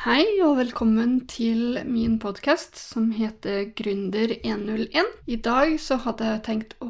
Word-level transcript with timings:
Hei 0.00 0.38
og 0.40 0.54
velkommen 0.56 1.26
til 1.28 1.76
min 1.84 2.14
podkast 2.22 2.78
som 2.80 3.10
heter 3.12 3.66
Gründer101. 3.76 5.10
I 5.28 5.36
dag 5.44 5.74
så 5.76 5.98
hadde 6.00 6.24
jeg 6.24 6.40
tenkt 6.46 6.72
å 6.80 6.88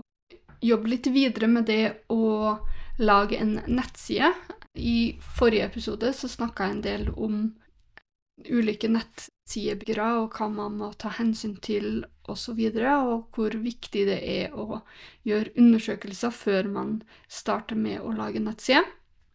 jobbe 0.62 0.92
litt 0.92 1.08
videre 1.10 1.48
med 1.50 1.66
det 1.66 2.06
å 2.06 2.54
lage 3.02 3.40
en 3.42 3.56
nettside. 3.66 4.30
I 4.78 5.18
forrige 5.40 5.66
episode 5.72 6.12
så 6.14 6.30
snakka 6.30 6.68
jeg 6.68 6.76
en 6.76 6.84
del 6.86 7.10
om 7.16 7.42
ulike 8.46 8.92
nettsidebyggere 8.94 10.12
og 10.20 10.38
hva 10.38 10.46
man 10.54 10.78
må 10.78 10.94
ta 10.94 11.10
hensyn 11.18 11.58
til 11.58 12.04
osv., 12.30 12.62
og, 12.62 12.78
så 12.78 12.96
og 13.10 13.26
hvor 13.34 13.58
viktig 13.66 14.06
det 14.06 14.22
er 14.22 14.54
å 14.54 14.84
gjøre 15.26 15.56
undersøkelser 15.58 16.30
før 16.30 16.70
man 16.78 17.00
starter 17.26 17.74
med 17.74 18.06
å 18.06 18.14
lage 18.14 18.38
nettside. 18.38 18.86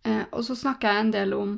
Eh, 0.07 0.23
og 0.31 0.47
så 0.47 0.55
snakka 0.63 0.95
jeg 0.95 1.09
en 1.09 1.17
del 1.19 1.35
om 1.35 1.57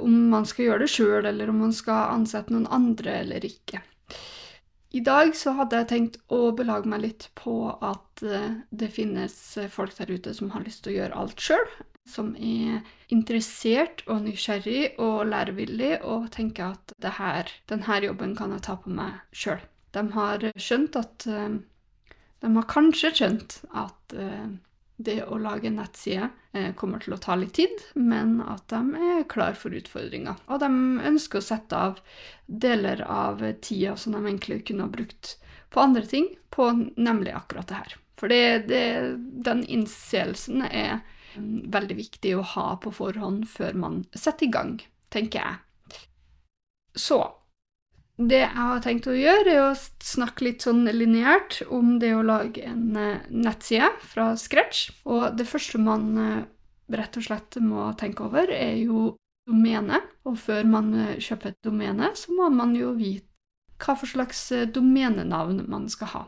om 0.00 0.28
man 0.30 0.46
skal 0.48 0.68
gjøre 0.68 0.84
det 0.84 0.92
sjøl, 0.92 1.26
eller 1.26 1.50
om 1.52 1.62
man 1.66 1.74
skal 1.74 2.14
ansette 2.14 2.54
noen 2.54 2.68
andre 2.72 3.20
eller 3.24 3.46
ikke. 3.48 3.82
I 4.96 5.02
dag 5.04 5.34
så 5.36 5.52
hadde 5.58 5.80
jeg 5.80 5.88
tenkt 5.90 6.16
å 6.32 6.52
belage 6.56 6.88
meg 6.88 7.02
litt 7.02 7.28
på 7.36 7.56
at 7.84 8.22
eh, 8.24 8.62
det 8.70 8.92
finnes 8.94 9.34
folk 9.72 9.92
der 9.98 10.12
ute 10.14 10.32
som 10.36 10.52
har 10.54 10.64
lyst 10.64 10.84
til 10.84 10.94
å 10.94 10.98
gjøre 11.00 11.22
alt 11.22 11.42
sjøl. 11.42 11.66
Som 12.06 12.34
er 12.38 12.84
interessert 13.12 14.04
og 14.06 14.22
nysgjerrig 14.24 14.94
og 15.02 15.26
lærevillig 15.28 15.96
og 16.06 16.30
tenker 16.36 16.76
at 16.76 16.94
det 17.02 17.16
her, 17.18 17.50
denne 17.68 17.98
jobben 18.04 18.36
kan 18.38 18.54
jeg 18.54 18.64
ta 18.68 18.76
på 18.78 18.94
meg 18.94 19.18
sjøl. 19.34 19.60
De 19.96 20.04
har 20.14 20.46
skjønt 20.54 21.00
at 21.00 21.26
eh, 21.28 21.58
De 22.44 22.52
har 22.52 22.68
kanskje 22.70 23.10
skjønt 23.16 23.58
at 23.74 24.14
eh, 24.14 24.48
det 24.96 25.18
å 25.24 25.38
lage 25.38 25.68
en 25.68 25.76
nettside 25.80 26.28
eh, 26.56 26.70
kommer 26.74 27.02
til 27.04 27.16
å 27.16 27.20
ta 27.20 27.36
litt 27.36 27.56
tid, 27.58 27.82
men 27.94 28.38
at 28.40 28.64
de 28.72 28.80
er 28.96 29.26
klar 29.28 29.56
for 29.58 29.76
utfordringer. 29.76 30.38
Og 30.48 30.62
de 30.62 30.70
ønsker 31.10 31.40
å 31.40 31.44
sette 31.44 31.76
av 31.76 32.00
deler 32.46 33.02
av 33.04 33.44
tida 33.60 33.96
som 34.00 34.16
de 34.16 34.22
egentlig 34.24 34.62
kunne 34.68 34.86
ha 34.86 34.92
brukt 34.92 35.36
på 35.74 35.82
andre 35.82 36.06
ting, 36.08 36.30
på 36.50 36.70
nemlig 36.96 37.34
akkurat 37.36 37.68
det 37.68 37.80
her. 37.82 37.96
For 38.16 38.32
det, 38.32 38.68
det, 38.70 38.84
den 39.44 39.64
innseelsen 39.68 40.64
er 40.70 41.02
mm, 41.36 41.68
veldig 41.74 41.98
viktig 41.98 42.32
å 42.38 42.46
ha 42.54 42.68
på 42.80 42.94
forhånd 42.96 43.44
før 43.50 43.76
man 43.76 44.04
setter 44.16 44.48
i 44.48 44.54
gang, 44.54 44.78
tenker 45.12 45.42
jeg. 45.42 46.06
Så 46.96 47.20
det 48.16 48.38
jeg 48.40 48.56
har 48.56 48.80
tenkt 48.80 49.06
å 49.10 49.14
gjøre, 49.14 49.52
er 49.52 49.62
å 49.66 49.72
snakke 49.76 50.46
litt 50.46 50.64
sånn 50.64 50.86
lineært 50.88 51.60
om 51.68 51.98
det 52.00 52.14
å 52.16 52.24
lage 52.24 52.64
en 52.64 52.96
uh, 52.96 53.26
nettside 53.28 53.90
fra 54.08 54.30
scratch. 54.40 54.88
Og 55.04 55.36
det 55.36 55.44
første 55.48 55.80
man 55.82 56.06
uh, 56.16 56.46
rett 56.96 57.18
og 57.20 57.26
slett 57.26 57.58
må 57.60 57.90
tenke 58.00 58.24
over, 58.24 58.48
er 58.48 58.78
jo 58.80 59.10
domene. 59.46 60.00
Og 60.24 60.38
før 60.40 60.64
man 60.64 60.94
uh, 60.96 61.18
kjøper 61.20 61.52
et 61.52 61.68
domene, 61.68 62.14
så 62.16 62.32
må 62.32 62.48
man 62.54 62.72
jo 62.78 62.94
vite 62.96 63.28
hva 63.84 63.92
for 64.00 64.08
slags 64.08 64.46
domenenavn 64.72 65.66
man 65.68 65.84
skal 65.92 66.08
ha. 66.14 66.22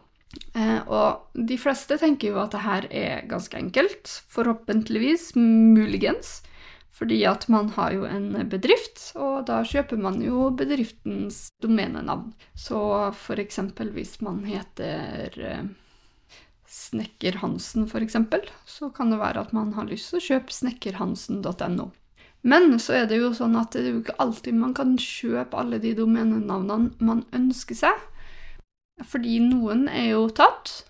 og 0.93 1.39
de 1.49 1.57
fleste 1.57 1.97
tenker 1.97 2.35
jo 2.35 2.43
at 2.43 2.53
det 2.53 2.61
her 2.61 2.87
er 2.93 3.23
ganske 3.31 3.57
enkelt. 3.57 4.11
Forhåpentligvis, 4.29 5.31
muligens. 5.39 6.43
Fordi 6.99 7.21
at 7.31 7.47
man 7.53 7.69
har 7.77 7.93
jo 7.95 8.07
en 8.09 8.33
bedrift, 8.51 9.13
og 9.15 9.45
da 9.47 9.61
kjøper 9.63 10.01
man 10.03 10.19
jo 10.25 10.49
bedriftens 10.51 11.47
domenenavn. 11.63 12.33
Så 12.59 12.81
for 13.15 13.39
eksempel 13.39 13.93
hvis 13.95 14.17
man 14.27 14.41
heter 14.49 15.39
eh, 15.39 15.69
Snekker-Hansen, 16.67 17.87
for 17.91 18.03
eksempel, 18.03 18.43
så 18.67 18.91
kan 18.95 19.15
det 19.15 19.21
være 19.23 19.47
at 19.47 19.55
man 19.55 19.73
har 19.79 19.87
lyst 19.87 20.11
til 20.11 20.19
å 20.19 20.27
kjøpe 20.27 20.57
snekkerhansen.no. 20.57 21.89
Men 22.43 22.75
så 22.83 23.01
er 23.01 23.09
det 23.11 23.19
jo 23.19 23.31
sånn 23.35 23.57
at 23.59 23.75
det 23.75 23.85
er 23.85 23.93
jo 23.93 24.03
ikke 24.03 24.19
alltid 24.23 24.59
man 24.59 24.75
kan 24.75 24.95
kjøpe 24.99 25.59
alle 25.59 25.81
de 25.83 25.95
domenenavnene 25.99 26.99
man 26.99 27.25
ønsker 27.35 27.79
seg. 27.79 28.05
Fordi 29.07 29.39
noen 29.45 29.87
er 29.87 30.13
jo 30.17 30.27
tatt, 30.35 30.83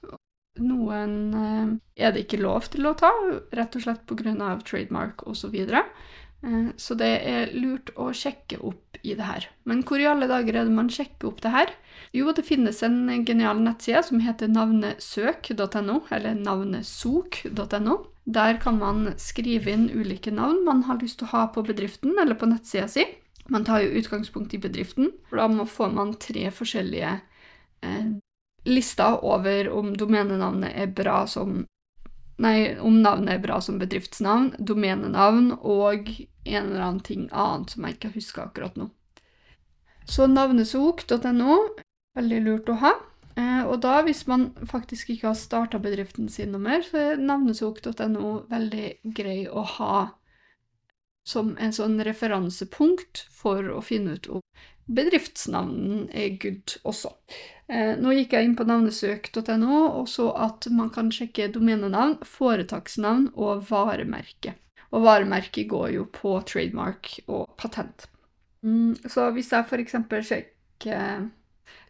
noen 0.60 1.16
eh, 1.34 1.74
er 2.06 2.14
det 2.14 2.26
ikke 2.26 2.42
lov 2.42 2.70
til 2.72 2.88
å 2.88 2.96
ta, 2.98 3.10
rett 3.56 3.76
og 3.76 3.84
slett 3.84 4.06
pga. 4.08 4.58
trademark 4.64 5.26
osv. 5.26 5.54
Så. 5.54 5.84
Eh, 6.46 6.68
så 6.76 6.94
det 6.98 7.12
er 7.26 7.54
lurt 7.54 7.90
å 7.96 8.10
sjekke 8.14 8.60
opp 8.62 8.98
i 9.02 9.14
det 9.14 9.26
her. 9.26 9.48
Men 9.64 9.82
hvor 9.86 10.00
i 10.00 10.06
alle 10.06 10.28
dager 10.30 10.56
er 10.56 10.68
det 10.68 10.74
man 10.74 10.90
sjekker 10.90 11.30
opp 11.30 11.42
det 11.42 11.54
her? 11.54 11.72
Jo, 12.14 12.32
det 12.32 12.46
finnes 12.46 12.82
en 12.86 13.06
genial 13.26 13.60
nettside 13.62 14.04
som 14.06 14.22
heter 14.22 14.50
navnesøk.no, 14.52 16.02
eller 16.14 16.38
navnesok.no. 16.38 17.98
Der 18.28 18.58
kan 18.60 18.78
man 18.78 19.14
skrive 19.16 19.72
inn 19.72 19.88
ulike 19.88 20.30
navn 20.34 20.60
man 20.66 20.84
har 20.84 21.00
lyst 21.00 21.20
til 21.20 21.30
å 21.30 21.32
ha 21.32 21.46
på 21.52 21.64
bedriften 21.64 22.18
eller 22.20 22.36
på 22.36 22.50
nettsida 22.50 22.88
si. 22.92 23.06
Man 23.48 23.64
tar 23.64 23.80
jo 23.80 23.94
utgangspunkt 23.96 24.52
i 24.52 24.60
bedriften. 24.60 25.14
for 25.28 25.40
Da 25.40 25.64
får 25.64 25.94
man 25.94 26.14
tre 26.20 26.50
forskjellige 26.52 27.20
eh, 27.82 28.10
lista 28.68 29.14
over 29.24 29.70
om 29.72 29.94
domenenavnet 29.96 30.76
er 30.76 30.94
bra 30.94 31.24
som 31.26 31.64
Nei, 32.38 32.78
om 32.78 33.00
navnet 33.02 33.32
er 33.32 33.40
bra 33.42 33.56
som 33.58 33.80
bedriftsnavn, 33.80 34.52
domenenavn 34.62 35.56
og 35.58 36.06
en 36.46 36.68
eller 36.68 36.84
annen 36.84 37.00
ting 37.02 37.24
annet 37.34 37.72
som 37.74 37.82
jeg 37.82 37.96
ikke 37.96 38.12
husker 38.14 38.44
akkurat 38.44 38.76
nå. 38.78 38.86
Så 40.06 40.28
navnesok.no, 40.30 41.56
veldig 42.14 42.38
lurt 42.44 42.70
å 42.70 42.76
ha. 42.84 42.92
Eh, 43.34 43.64
og 43.66 43.80
da, 43.82 43.96
hvis 44.06 44.22
man 44.30 44.52
faktisk 44.70 45.10
ikke 45.10 45.32
har 45.32 45.38
starta 45.38 45.82
bedriften 45.82 46.30
sin 46.30 46.54
noe 46.54 46.62
mer, 46.62 46.86
så 46.86 47.02
er 47.02 47.20
navnesok.no 47.22 48.32
veldig 48.54 48.88
grei 49.18 49.40
å 49.50 49.66
ha 49.74 49.98
som 51.28 51.52
en 51.60 51.74
sånn 51.76 51.98
referansepunkt 52.06 53.26
for 53.34 53.68
å 53.74 53.82
finne 53.84 54.16
ut 54.16 54.28
om 54.38 54.44
bedriftsnavnen 54.88 56.08
er 56.16 56.36
good 56.40 56.78
også. 56.88 57.12
Eh, 57.68 57.94
nå 58.00 58.14
gikk 58.16 58.32
jeg 58.32 58.48
inn 58.48 58.56
på 58.56 58.64
navnesøk.no 58.68 59.80
og 60.00 60.06
så 60.08 60.30
at 60.32 60.70
man 60.72 60.88
kan 60.94 61.10
sjekke 61.12 61.50
domenenavn, 61.52 62.18
foretaksnavn 62.24 63.32
og 63.36 63.66
varemerke. 63.68 64.56
Og 64.88 65.04
varemerket 65.04 65.68
går 65.68 65.90
jo 65.98 66.06
på 66.12 66.38
trademark 66.48 67.18
og 67.26 67.50
patent. 67.60 68.08
Mm, 68.64 68.96
så 69.04 69.28
hvis 69.36 69.52
jeg 69.52 69.68
f.eks. 69.68 69.98
sjekker 70.30 71.28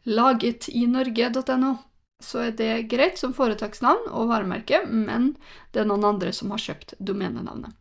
lagetinorge.no, 0.08 1.76
så 2.18 2.48
er 2.48 2.56
det 2.58 2.88
greit 2.90 3.20
som 3.20 3.30
foretaksnavn 3.36 4.10
og 4.10 4.32
varemerke, 4.32 4.82
men 4.90 5.36
det 5.70 5.84
er 5.84 5.86
noen 5.86 6.08
andre 6.08 6.34
som 6.34 6.50
har 6.50 6.64
kjøpt 6.64 6.96
domenenavnet. 6.98 7.76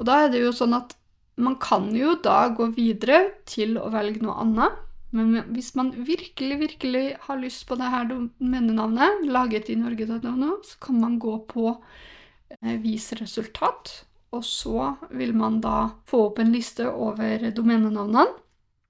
Og 0.00 0.08
da 0.08 0.22
er 0.24 0.32
det 0.32 0.40
jo 0.40 0.54
sånn 0.56 0.72
at 0.78 0.96
man 1.40 1.56
kan 1.60 1.90
jo 1.96 2.16
da 2.22 2.46
gå 2.52 2.68
videre 2.76 3.24
til 3.48 3.78
å 3.80 3.88
velge 3.92 4.22
noe 4.24 4.36
annet. 4.42 4.80
Men 5.12 5.34
hvis 5.52 5.74
man 5.76 5.90
virkelig, 6.06 6.56
virkelig 6.60 7.04
har 7.26 7.40
lyst 7.40 7.66
på 7.68 7.76
det 7.76 7.90
her 7.92 8.06
domenenavnet, 8.08 9.26
laget 9.28 9.68
i 9.72 9.76
norge.no, 9.76 10.54
så 10.64 10.78
kan 10.80 11.00
man 11.00 11.18
gå 11.20 11.36
på 11.50 11.66
eh, 11.72 12.78
Vis 12.80 13.10
resultat. 13.20 13.92
Og 14.32 14.44
så 14.48 14.94
vil 15.12 15.34
man 15.36 15.60
da 15.60 15.90
få 16.08 16.28
opp 16.30 16.40
en 16.40 16.52
liste 16.54 16.88
over 16.88 17.50
domenenavnene. 17.52 18.24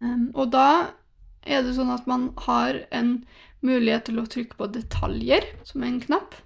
Um, 0.03 0.28
og 0.34 0.53
da 0.54 0.69
er 1.42 1.62
det 1.62 1.74
sånn 1.74 1.91
at 1.94 2.06
man 2.10 2.30
har 2.47 2.78
en 2.94 3.20
mulighet 3.62 4.09
til 4.09 4.19
å 4.22 4.26
trykke 4.26 4.59
på 4.59 4.70
'detaljer', 4.70 5.47
som 5.66 5.82
er 5.82 5.91
en 5.91 6.00
knapp. 6.03 6.38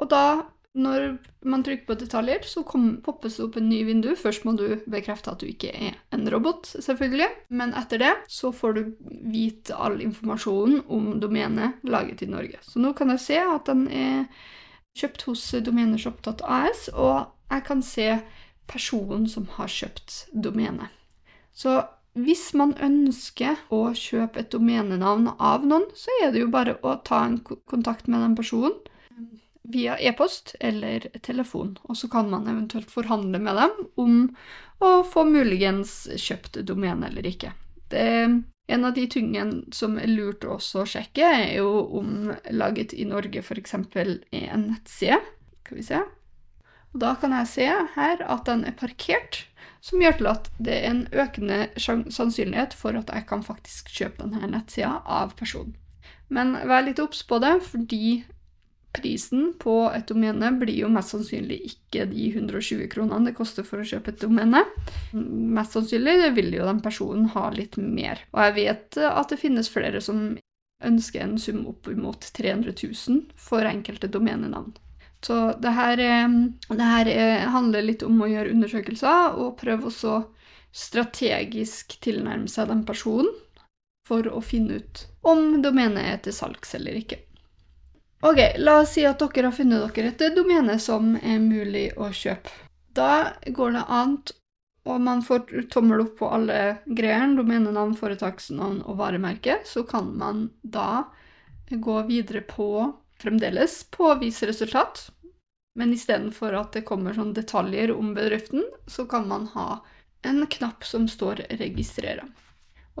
Og 0.00 0.08
da 0.12 0.24
når 0.72 1.18
man 1.44 1.60
trykker 1.64 1.84
på 1.84 1.96
detaljer, 2.00 2.46
så 2.48 2.62
kom, 2.64 2.86
poppes 3.04 3.36
det 3.36 3.44
opp 3.44 3.56
en 3.60 3.68
ny 3.68 3.82
vindu. 3.84 4.14
Først 4.16 4.46
må 4.48 4.54
du 4.56 4.80
bekrefte 4.88 5.34
at 5.34 5.42
du 5.42 5.50
ikke 5.50 5.68
er 5.68 5.98
en 6.16 6.24
robot, 6.32 6.70
selvfølgelig. 6.80 7.28
Men 7.52 7.74
etter 7.76 8.00
det 8.00 8.12
så 8.32 8.54
får 8.56 8.78
du 8.78 8.82
vite 9.32 9.76
all 9.76 10.00
informasjonen 10.00 10.86
om 10.88 11.10
domenet 11.20 11.82
laget 11.84 12.24
i 12.24 12.30
Norge. 12.30 12.60
Så 12.64 12.80
nå 12.80 12.94
kan 12.96 13.12
jeg 13.12 13.24
se 13.26 13.40
at 13.42 13.68
den 13.68 13.84
er 13.92 14.24
kjøpt 14.96 15.26
hos 15.28 15.44
domeneshop.as, 15.64 16.88
og 16.96 17.32
jeg 17.52 17.66
kan 17.68 17.84
se 17.84 18.06
personen 18.70 19.26
som 19.28 19.48
har 19.58 19.68
kjøpt 19.68 20.32
domenet. 20.32 20.88
Så 21.52 21.82
hvis 22.16 22.50
man 22.56 22.72
ønsker 22.80 23.60
å 23.72 23.90
kjøpe 23.96 24.40
et 24.40 24.52
domenenavn 24.52 25.34
av 25.36 25.68
noen, 25.68 25.84
så 25.96 26.12
er 26.24 26.32
det 26.32 26.46
jo 26.46 26.48
bare 26.52 26.78
å 26.80 26.96
ta 27.04 27.26
en 27.26 27.38
kontakt 27.44 28.08
med 28.08 28.24
den 28.24 28.38
personen 28.40 28.80
via 29.62 29.96
e-post 29.98 30.54
eller 30.60 31.06
telefon, 31.22 31.76
og 31.82 31.96
så 31.96 32.08
kan 32.10 32.30
man 32.30 32.48
eventuelt 32.50 32.90
forhandle 32.90 33.38
med 33.38 33.58
dem 33.60 33.84
om 34.00 34.16
å 34.82 34.94
få 35.06 35.24
muligens 35.28 36.08
kjøpt 36.18 36.58
domene 36.66 37.08
eller 37.10 37.26
ikke. 37.30 37.52
Det, 37.92 38.06
en 38.72 38.84
av 38.88 38.94
de 38.96 39.06
tingene 39.10 39.74
som 39.74 39.98
er 40.00 40.10
lurt 40.10 40.44
også 40.48 40.82
å 40.82 40.88
sjekke, 40.88 41.28
er 41.28 41.54
jo 41.60 41.70
om 42.00 42.32
laget 42.50 42.94
i 42.96 43.06
Norge 43.06 43.42
f.eks. 43.44 43.76
er 43.94 44.16
en 44.32 44.66
nettside. 44.72 45.20
Skal 45.62 45.78
vi 45.78 45.86
se. 45.86 46.02
Og 46.92 47.00
da 47.00 47.14
kan 47.20 47.32
jeg 47.36 47.50
se 47.52 47.68
her 47.94 48.22
at 48.26 48.44
den 48.48 48.66
er 48.68 48.76
parkert, 48.76 49.44
som 49.82 50.02
gjør 50.02 50.18
til 50.18 50.28
at 50.30 50.50
det 50.62 50.74
er 50.78 50.90
en 50.90 51.04
økende 51.10 51.60
sannsynlighet 51.80 52.74
for 52.76 52.98
at 52.98 53.10
jeg 53.10 53.26
kan 53.30 53.42
faktisk 53.46 53.90
kjøpe 53.94 54.26
denne 54.26 54.50
nettsida 54.52 54.98
av 55.06 55.34
personen. 55.38 55.74
Men 56.32 56.54
vær 56.68 56.84
litt 56.86 57.00
obs 57.02 57.22
på 57.28 57.40
det, 57.42 57.58
fordi 57.66 58.22
prisen 58.92 59.52
på 59.60 59.74
et 59.94 60.06
domene 60.08 60.50
blir 60.60 60.82
jo 60.84 60.90
mest 60.92 61.14
sannsynlig 61.14 61.58
ikke 61.70 62.06
de 62.10 62.28
120 62.34 62.86
kronene 62.92 63.30
det 63.30 63.36
koster 63.38 63.66
for 63.66 63.80
å 63.82 63.88
kjøpe 63.88 64.12
et 64.12 64.22
domene. 64.22 64.64
Mest 65.12 65.76
sannsynlig 65.76 66.32
vil 66.36 66.52
jo 66.58 66.68
den 66.68 66.82
personen 66.84 67.30
ha 67.34 67.48
litt 67.54 67.78
mer. 67.80 68.22
Og 68.34 68.44
jeg 68.46 68.56
vet 68.60 69.00
at 69.08 69.32
det 69.32 69.40
finnes 69.40 69.72
flere 69.72 70.02
som 70.04 70.32
ønsker 70.82 71.24
en 71.24 71.38
sum 71.38 71.64
opp 71.70 71.88
mot 71.96 72.28
300 72.36 72.74
000 72.74 73.20
for 73.38 73.66
enkelte 73.68 74.10
domenenavn. 74.12 74.74
Så 75.22 75.52
det 75.62 75.70
her, 75.70 76.00
det 76.68 76.88
her, 76.88 77.10
handler 77.54 77.84
litt 77.86 78.02
om 78.02 78.18
å 78.24 78.30
gjøre 78.30 78.50
undersøkelser 78.56 79.38
og 79.38 79.54
prøve 79.60 79.92
å 79.92 80.16
strategisk 80.72 81.98
tilnærme 82.02 82.50
seg 82.50 82.72
den 82.72 82.82
personen 82.88 83.30
for 84.08 84.26
å 84.26 84.40
finne 84.42 84.80
ut 84.80 85.04
om 85.22 85.60
domenet 85.62 86.02
er 86.02 86.18
til 86.24 86.34
salgs 86.34 86.74
eller 86.74 86.98
ikke. 86.98 87.20
Ok, 88.22 88.38
La 88.58 88.76
oss 88.80 88.92
si 88.94 89.02
at 89.02 89.18
dere 89.18 89.48
har 89.48 89.56
funnet 89.56 89.96
dere 89.96 90.12
et 90.12 90.36
domene 90.36 90.76
som 90.78 91.16
er 91.18 91.40
mulig 91.42 91.88
å 91.98 92.12
kjøpe. 92.14 92.52
Da 92.94 93.34
går 93.50 93.72
det 93.74 93.82
an, 93.90 94.12
og 94.86 95.00
man 95.02 95.24
får 95.26 95.64
tommel 95.72 96.04
opp 96.04 96.12
på 96.20 96.28
alle 96.30 96.58
greiene, 96.86 97.34
domenenavn, 97.40 97.96
foretaksnavn 97.98 98.84
og 98.86 99.00
varemerke, 99.00 99.58
så 99.66 99.82
kan 99.88 100.12
man 100.20 100.44
da 100.62 101.08
gå 101.66 101.96
videre 102.06 102.44
på 102.46 102.92
fremdeles 103.18 103.80
påviseresultat. 103.90 105.08
Men 105.74 105.90
istedenfor 105.96 106.54
at 106.54 106.78
det 106.78 106.84
kommer 106.86 107.18
sånn 107.18 107.34
detaljer 107.34 107.90
om 107.96 108.14
bedriften, 108.14 108.62
så 108.86 109.08
kan 109.10 109.26
man 109.26 109.48
ha 109.56 109.80
en 110.22 110.44
knapp 110.46 110.84
som 110.86 111.08
står 111.08 111.42
'registrere'. 111.50 112.28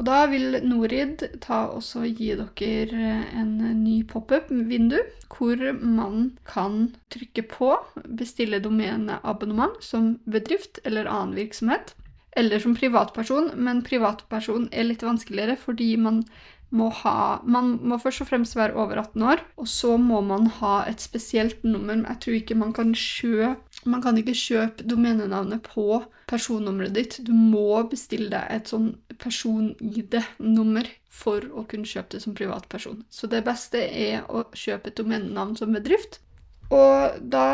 Og 0.00 0.06
da 0.08 0.22
vil 0.30 0.56
Norid 0.64 1.24
ta 1.44 1.66
også 1.74 2.06
gi 2.08 2.30
dere 2.38 3.16
en 3.36 3.58
ny 3.82 3.98
pop-up-vindu, 4.08 4.98
hvor 5.32 5.60
man 5.80 6.32
kan 6.48 6.94
trykke 7.12 7.44
på 7.50 7.74
'bestille 8.08 8.62
domeneabonnement' 8.64 9.82
som 9.84 10.18
bedrift 10.24 10.80
eller 10.84 11.10
annen 11.10 11.36
virksomhet, 11.36 11.94
eller 12.36 12.58
som 12.58 12.74
privatperson, 12.74 13.52
men 13.56 13.82
privatperson 13.82 14.68
er 14.72 14.88
litt 14.88 15.04
vanskeligere 15.04 15.56
fordi 15.60 15.96
man 15.96 16.24
må 16.72 16.88
ha 17.02 17.40
Man 17.44 17.74
må 17.84 17.98
først 18.00 18.24
og 18.24 18.30
fremst 18.30 18.56
være 18.56 18.76
over 18.80 18.96
18 19.02 19.22
år, 19.28 19.42
og 19.60 19.68
så 19.68 19.96
må 20.00 20.22
man 20.24 20.46
ha 20.58 20.84
et 20.88 21.00
spesielt 21.04 21.64
nummer. 21.64 22.00
Jeg 22.08 22.20
tror 22.24 22.38
ikke 22.38 22.54
man 22.58 22.72
kan 22.72 22.94
kjøpe 22.94 23.60
Man 23.84 24.02
kan 24.02 24.16
ikke 24.16 24.34
kjøpe 24.38 24.84
domenenavnet 24.86 25.62
på 25.66 26.04
personnummeret 26.30 26.94
ditt. 26.94 27.16
Du 27.26 27.32
må 27.34 27.82
bestille 27.90 28.30
deg 28.30 28.46
et 28.54 28.70
sånn 28.70 28.92
person-ID-nummer 29.22 30.88
for 31.12 31.44
å 31.54 31.64
kunne 31.68 31.88
kjøpe 31.88 32.16
det 32.16 32.22
som 32.24 32.34
privatperson. 32.36 33.04
Så 33.12 33.30
det 33.30 33.44
beste 33.46 33.80
er 33.82 34.26
å 34.28 34.44
kjøpe 34.56 34.90
et 34.90 34.98
domenenavn 34.98 35.54
som 35.58 35.74
bedrift. 35.76 36.20
Og 36.72 37.20
da 37.32 37.46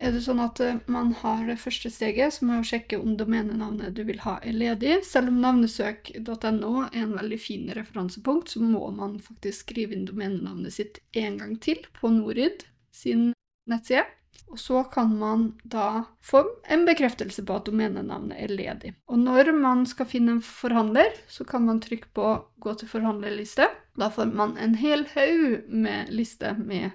er 0.00 0.14
det 0.14 0.22
sånn 0.24 0.40
at 0.42 0.60
eh, 0.64 0.78
man 0.90 1.12
har 1.20 1.42
det 1.48 1.58
første 1.60 1.90
steget, 1.92 2.34
som 2.36 2.52
er 2.52 2.62
å 2.62 2.66
sjekke 2.66 2.98
om 3.00 3.16
domenenavnet 3.20 3.92
du 3.96 4.02
vil 4.08 4.22
ha, 4.24 4.38
er 4.40 4.56
ledig. 4.56 5.00
Selv 5.06 5.32
om 5.32 5.40
navnesøk.no 5.42 6.72
er 6.86 7.02
en 7.02 7.16
veldig 7.18 7.40
fin 7.40 7.68
referansepunkt, 7.76 8.54
så 8.54 8.64
må 8.64 8.86
man 8.96 9.18
faktisk 9.24 9.66
skrive 9.66 9.96
inn 9.96 10.08
domenenavnet 10.08 10.76
sitt 10.76 11.02
en 11.16 11.36
gang 11.40 11.58
til 11.60 11.84
på 12.00 12.12
Norid 12.14 12.64
sin 12.96 13.30
nettside. 13.70 14.08
Og 14.50 14.58
så 14.58 14.82
kan 14.90 15.12
man 15.18 15.44
da 15.62 16.04
få 16.26 16.42
en 16.66 16.82
bekreftelse 16.88 17.44
på 17.46 17.54
at 17.54 17.68
domenenavnet 17.68 18.34
er 18.34 18.50
ledig. 18.50 18.94
Og 19.06 19.20
når 19.22 19.52
man 19.54 19.84
skal 19.86 20.08
finne 20.10 20.36
en 20.36 20.42
forhandler, 20.42 21.12
så 21.30 21.46
kan 21.46 21.66
man 21.68 21.80
trykke 21.80 22.10
på 22.14 22.32
'gå 22.58 22.74
til 22.78 22.88
forhandlerliste'. 22.88 23.70
Da 23.96 24.10
får 24.10 24.34
man 24.34 24.56
en 24.58 24.74
hel 24.74 25.06
haug 25.14 25.68
med 25.68 26.10
liste 26.10 26.56
med 26.58 26.90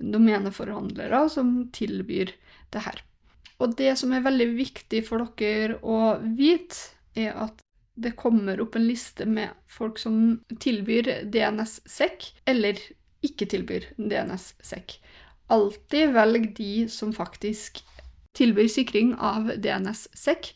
domeneforhandlere 0.00 1.28
som 1.30 1.70
tilbyr 1.72 2.30
det 2.70 2.82
her. 2.86 3.02
Og 3.58 3.76
det 3.76 3.98
som 3.98 4.12
er 4.12 4.24
veldig 4.24 4.48
viktig 4.56 5.04
for 5.06 5.26
dere 5.38 5.78
å 5.82 6.18
vite, 6.36 6.94
er 7.14 7.32
at 7.32 7.60
det 7.94 8.16
kommer 8.18 8.60
opp 8.60 8.74
en 8.76 8.86
liste 8.88 9.26
med 9.26 9.54
folk 9.70 9.98
som 9.98 10.40
tilbyr 10.60 11.30
DNS-sekk, 11.30 12.32
eller 12.50 12.78
ikke 13.24 13.46
tilbyr 13.46 13.86
DNS-SEC. 13.96 14.98
Alltid 15.52 16.14
velg 16.14 16.54
de 16.56 16.88
som 16.88 17.12
faktisk 17.12 17.82
tilbyr 18.34 18.68
sikring 18.68 19.14
av 19.14 19.50
DNS-SEC, 19.62 20.54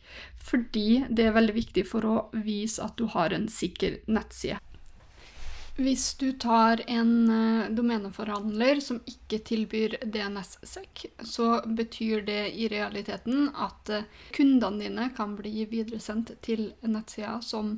fordi 0.49 1.05
det 1.11 1.29
er 1.29 1.37
veldig 1.37 1.55
viktig 1.59 1.85
for 1.87 2.07
å 2.09 2.17
vise 2.33 2.83
at 2.83 2.97
du 2.99 3.07
har 3.13 3.35
en 3.35 3.47
sikker 3.53 4.01
nettside. 4.11 4.59
Hvis 5.79 6.17
du 6.19 6.33
tar 6.43 6.81
en 6.91 7.13
uh, 7.31 7.69
domeneforhandler 7.71 8.81
som 8.83 8.99
ikke 9.07 9.39
tilbyr 9.47 9.95
DNS-SEC, 10.03 11.05
så 11.23 11.61
betyr 11.63 12.25
det 12.27 12.41
i 12.59 12.67
realiteten 12.73 13.53
at 13.55 13.93
uh, 13.95 14.09
kundene 14.35 14.83
dine 14.83 15.07
kan 15.15 15.37
bli 15.39 15.69
videresendt 15.71 16.35
til 16.43 16.73
nettsider 16.83 17.39
som 17.47 17.77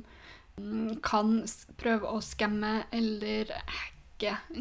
um, 0.57 0.95
kan 1.05 1.43
prøve 1.77 2.09
å 2.09 2.23
skamme 2.25 2.79
eller 2.89 3.53
hacke 3.53 4.00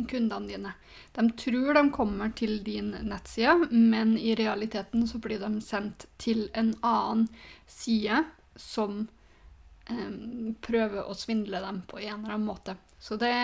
kundene 0.09 0.49
dine. 0.49 0.73
De 1.13 1.25
tror 1.39 1.75
de 1.75 1.85
kommer 1.93 2.33
til 2.37 2.59
din 2.65 2.91
nettside, 3.07 3.69
men 3.71 4.17
i 4.19 4.35
realiteten 4.39 5.07
så 5.09 5.19
blir 5.23 5.43
de 5.43 5.61
sendt 5.65 6.07
til 6.19 6.49
en 6.55 6.75
annen 6.81 7.29
side 7.71 8.25
som 8.57 9.07
eh, 9.91 10.13
prøver 10.65 11.05
å 11.05 11.17
svindle 11.17 11.63
dem 11.65 11.83
på 11.89 12.01
en 12.01 12.21
eller 12.21 12.37
annen 12.37 12.49
måte. 12.49 12.77
Så 13.01 13.17
det 13.21 13.37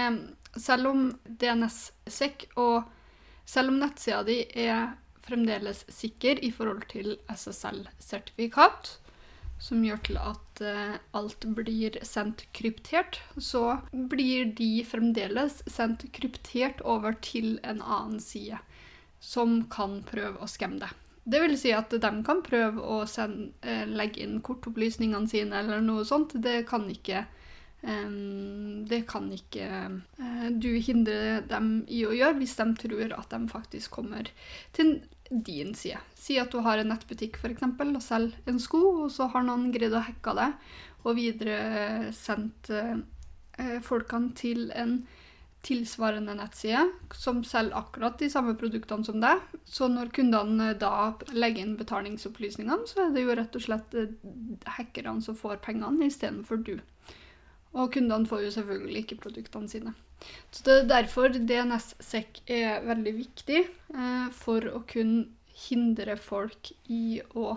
Selv 0.57 0.89
om 0.89 1.01
DNS-SEC 1.29 2.47
og 2.57 2.87
selv 3.45 3.75
om 3.75 3.81
nettsida 3.83 4.23
di 4.25 4.39
er 4.57 4.95
fremdeles 5.27 5.83
sikker 5.93 6.41
i 6.45 6.49
forhold 6.55 6.87
til 6.89 7.19
SSL-sertifikat, 7.29 8.95
som 9.59 9.85
gjør 9.85 10.01
til 10.05 10.19
at 10.21 10.63
uh, 10.65 10.97
alt 11.17 11.47
blir 11.57 11.97
sendt 12.05 12.45
kryptert, 12.57 13.21
så 13.39 13.79
blir 13.93 14.53
de 14.59 14.71
fremdeles 14.87 15.63
sendt 15.71 16.05
kryptert 16.17 16.83
over 16.85 17.17
til 17.25 17.57
en 17.63 17.81
annen 17.81 18.21
side, 18.23 18.61
som 19.21 19.63
kan 19.73 20.03
prøve 20.07 20.43
å 20.43 20.51
skamme 20.51 20.83
det. 20.85 20.93
Det 21.27 21.41
vil 21.43 21.57
si 21.59 21.73
at 21.75 21.91
de 21.91 22.13
kan 22.27 22.45
prøve 22.47 22.83
å 22.83 23.01
sende, 23.11 23.51
uh, 23.67 23.87
legge 23.89 24.23
inn 24.27 24.43
kortopplysningene 24.45 25.31
sine 25.31 25.63
eller 25.63 25.83
noe 25.85 26.05
sånt. 26.07 26.37
Det 26.43 26.63
kan 26.69 26.89
ikke 26.93 27.27
det 27.87 29.03
kan 29.07 29.29
ikke 29.31 29.67
eh, 30.19 30.47
du 30.51 30.73
hindre 30.83 31.43
dem 31.47 31.85
i 31.93 32.01
å 32.09 32.15
gjøre 32.17 32.41
hvis 32.41 32.57
de 32.59 32.67
tror 32.81 33.13
at 33.15 33.31
de 33.31 33.39
faktisk 33.53 33.99
kommer 34.01 34.31
til 34.75 34.97
din 35.31 35.75
side. 35.75 36.01
Si 36.15 36.39
at 36.39 36.53
du 36.53 36.61
har 36.65 36.79
en 36.79 36.91
nettbutikk 36.93 37.39
for 37.43 37.53
eksempel, 37.53 37.95
og 37.97 38.05
selger 38.05 38.51
en 38.51 38.61
sko, 38.63 38.83
og 39.05 39.13
så 39.15 39.29
har 39.33 39.47
noen 39.47 39.71
greid 39.75 39.95
å 39.95 40.05
hacke 40.07 40.37
det 40.39 40.51
og 41.07 41.15
videre 41.19 42.11
sendt 42.15 42.73
eh, 42.75 43.79
folkene 43.87 44.35
til 44.39 44.71
en 44.75 45.01
tilsvarende 45.67 46.35
nettside 46.39 46.83
som 47.17 47.41
selger 47.47 47.79
akkurat 47.79 48.19
de 48.21 48.29
samme 48.31 48.55
produktene 48.59 49.07
som 49.07 49.19
deg. 49.23 49.43
Så 49.67 49.89
når 49.91 50.13
kundene 50.15 50.73
da 50.79 51.13
legger 51.35 51.65
inn 51.65 51.79
betalingsopplysningene, 51.79 52.87
så 52.87 53.07
er 53.07 53.15
det 53.15 53.25
jo 53.25 53.39
rett 53.39 53.59
og 53.59 53.65
slett 53.67 53.97
eh, 53.99 54.13
hackerne 54.79 55.23
som 55.25 55.39
får 55.39 55.63
pengene 55.65 56.11
istedenfor 56.11 56.63
du. 56.67 56.77
Og 57.75 57.93
kundene 57.93 58.29
får 58.29 58.47
jo 58.47 58.53
selvfølgelig 58.55 59.03
ikke 59.05 59.23
produktene 59.27 59.69
sine. 59.69 59.95
Så 60.51 60.65
det 60.65 60.75
er 60.75 60.91
derfor 60.91 61.35
DNS-SEC 61.35 62.43
er 62.49 62.85
veldig 62.87 63.15
viktig 63.19 63.63
eh, 63.63 64.29
for 64.33 64.65
å 64.71 64.83
kunne 64.89 65.27
hindre 65.67 66.17
folk 66.21 66.73
i 66.93 67.21
å 67.37 67.57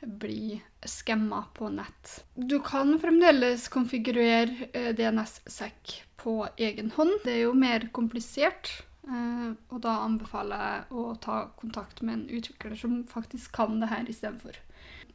bli 0.00 0.60
skamma 0.86 1.44
på 1.54 1.68
nett. 1.74 2.24
Du 2.34 2.58
kan 2.62 2.94
fremdeles 3.02 3.68
konfigurere 3.72 4.68
eh, 4.72 4.92
DNS-SEC 4.94 5.96
på 6.22 6.36
egen 6.56 6.92
hånd. 6.96 7.18
Det 7.24 7.34
er 7.34 7.42
jo 7.46 7.56
mer 7.58 7.88
komplisert, 7.96 8.70
eh, 9.08 9.50
og 9.70 9.82
da 9.82 9.98
anbefaler 10.04 10.64
jeg 10.68 11.00
å 11.02 11.08
ta 11.22 11.40
kontakt 11.58 12.02
med 12.02 12.20
en 12.20 12.38
utvikler 12.38 12.78
som 12.78 13.02
faktisk 13.10 13.56
kan 13.56 13.80
det 13.82 13.90
her 13.92 14.10
istedenfor. 14.10 14.62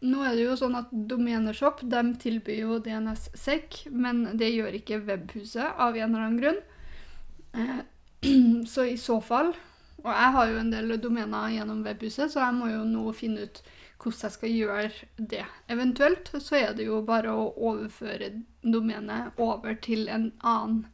Nå 0.02 0.24
er 0.26 0.34
det 0.34 0.46
jo 0.48 0.58
sånn 0.58 0.76
at 0.80 0.90
Domeneshop 0.92 1.84
de 1.86 2.02
tilbyr 2.22 2.64
jo 2.64 2.78
DNS-SEC, 2.82 3.84
men 3.94 4.24
det 4.40 4.50
gjør 4.50 4.78
ikke 4.80 5.02
Webhuset 5.06 5.78
av 5.78 5.98
en 5.98 6.08
eller 6.08 6.24
annen 6.26 6.40
grunn. 6.42 6.62
Eh, 7.54 7.84
så 8.74 8.86
i 8.88 8.98
så 9.02 9.18
fall 9.20 9.50
Og 10.02 10.10
jeg 10.10 10.34
har 10.34 10.46
jo 10.50 10.60
en 10.62 10.70
del 10.72 10.96
domener 11.02 11.52
gjennom 11.54 11.84
Webhuset, 11.86 12.32
så 12.34 12.42
jeg 12.42 12.58
må 12.58 12.72
jo 12.72 12.82
nå 12.90 13.04
finne 13.14 13.46
ut 13.46 13.60
hvordan 14.02 14.24
jeg 14.26 14.34
skal 14.34 14.56
gjøre 14.56 15.26
det. 15.30 15.44
Eventuelt 15.70 16.32
så 16.42 16.58
er 16.58 16.72
det 16.74 16.88
jo 16.88 17.04
bare 17.06 17.36
å 17.38 17.52
overføre 17.70 18.32
domenet 18.64 19.38
over 19.38 19.78
til 19.86 20.08
en 20.10 20.32
annen 20.42 20.88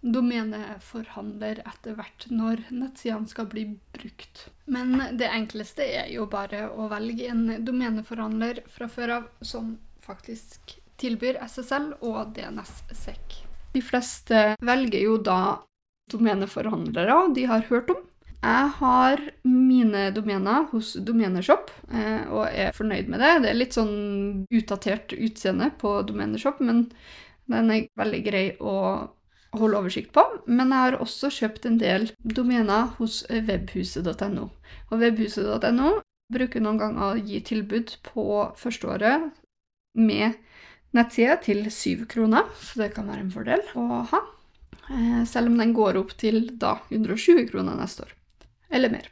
domeneforhandler 0.00 1.60
etter 1.68 1.96
hvert 1.98 2.26
når 2.32 2.62
nettsidene 2.72 3.28
skal 3.28 3.48
bli 3.52 3.66
brukt. 3.94 4.46
Men 4.70 4.96
det 5.20 5.28
enkleste 5.28 5.84
er 5.84 6.10
jo 6.14 6.26
bare 6.30 6.66
å 6.72 6.88
velge 6.92 7.28
en 7.28 7.46
domeneforhandler 7.64 8.62
fra 8.72 8.88
før 8.88 9.16
av 9.18 9.28
som 9.44 9.74
faktisk 10.04 10.78
tilbyr 11.00 11.40
SSL 11.44 11.92
og 12.00 12.32
DNS-SEC. 12.36 13.42
De 13.74 13.82
fleste 13.84 14.54
velger 14.64 15.04
jo 15.04 15.18
da 15.22 15.60
domeneforhandlere 16.10 17.20
de 17.36 17.46
har 17.50 17.68
hørt 17.68 17.92
om. 17.92 18.00
Jeg 18.40 18.68
har 18.78 19.20
mine 19.44 20.06
domener 20.16 20.64
hos 20.70 20.94
Domeneshop 21.04 21.68
eh, 21.92 22.24
og 22.32 22.46
er 22.48 22.72
fornøyd 22.72 23.10
med 23.12 23.20
det. 23.20 23.32
Det 23.44 23.50
er 23.50 23.58
litt 23.58 23.76
sånn 23.76 24.46
utdatert 24.48 25.12
utseende 25.12 25.68
på 25.80 25.98
Domeneshop, 26.08 26.62
men 26.64 26.86
den 27.52 27.72
er 27.74 27.90
veldig 28.00 28.20
grei 28.24 28.44
å 28.56 28.76
holde 29.56 29.78
oversikt 29.80 30.12
på. 30.14 30.24
Men 30.46 30.72
jeg 30.72 30.86
har 30.86 30.98
også 31.02 31.30
kjøpt 31.34 31.66
en 31.68 31.80
del 31.80 32.10
domener 32.22 32.92
hos 32.98 33.22
webhuset.no. 33.30 34.48
Og 34.90 35.02
webhuset.no 35.02 35.96
bruker 36.30 36.62
noen 36.62 36.78
ganger 36.78 37.06
å 37.08 37.22
gi 37.26 37.40
tilbud 37.42 37.96
på 38.06 38.26
førsteåret 38.58 39.30
med 39.98 40.38
nettside 40.94 41.36
til 41.44 41.64
syv 41.74 42.06
kroner, 42.10 42.46
så 42.62 42.84
det 42.84 42.92
kan 42.94 43.10
være 43.10 43.26
en 43.26 43.34
fordel 43.34 43.64
å 43.78 44.04
ha. 44.12 44.22
Eh, 44.90 45.22
selv 45.26 45.50
om 45.50 45.58
den 45.58 45.74
går 45.74 45.98
opp 46.00 46.14
til 46.18 46.44
da 46.58 46.76
120 46.90 47.46
kroner 47.50 47.78
neste 47.78 48.06
år 48.06 48.16
eller 48.70 48.90
mer. 48.90 49.08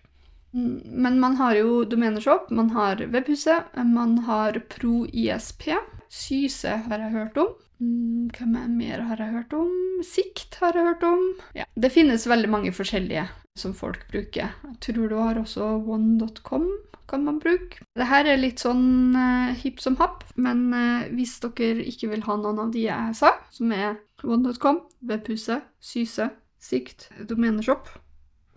Men 0.51 1.19
man 1.21 1.37
har 1.37 1.59
jo 1.59 1.85
domeneshop, 1.85 2.51
man 2.51 2.71
har 2.71 3.03
Webhuset, 3.13 3.75
man 3.85 4.19
har 4.29 4.61
ProISP. 4.71 5.69
Syse 6.09 6.77
har 6.87 7.03
jeg 7.03 7.13
hørt 7.13 7.37
om. 7.37 7.51
Mm, 7.79 8.31
hvem 8.35 8.57
er 8.59 8.71
mer 8.73 9.05
har 9.07 9.21
jeg 9.23 9.35
hørt 9.37 9.55
om? 9.55 9.71
Sikt 10.07 10.59
har 10.63 10.75
jeg 10.75 10.89
hørt 10.91 11.05
om. 11.07 11.23
Ja, 11.55 11.67
det 11.79 11.93
finnes 11.95 12.27
veldig 12.27 12.51
mange 12.51 12.73
forskjellige 12.75 13.29
som 13.59 13.75
folk 13.75 14.05
bruker. 14.11 14.55
Jeg 14.67 14.79
tror 14.85 15.11
du 15.11 15.17
har 15.19 15.41
også 15.41 15.71
one.com 15.87 16.69
kan 17.09 17.25
man 17.25 17.39
bruke. 17.41 17.81
Dette 17.97 18.19
er 18.21 18.37
litt 18.41 18.61
sånn 18.63 19.17
uh, 19.17 19.55
hipp 19.57 19.81
som 19.81 19.97
happ, 20.01 20.27
men 20.37 20.69
uh, 20.75 21.07
hvis 21.17 21.39
dere 21.41 21.87
ikke 21.89 22.11
vil 22.13 22.27
ha 22.27 22.37
noen 22.37 22.61
av 22.67 22.75
de 22.75 22.85
jeg 22.85 23.17
sa, 23.17 23.33
som 23.55 23.73
er 23.73 23.97
one.com, 24.27 24.83
Webhuset, 25.09 25.65
Syse, 25.81 26.29
Sikt, 26.61 27.09
Domeneshop 27.31 27.89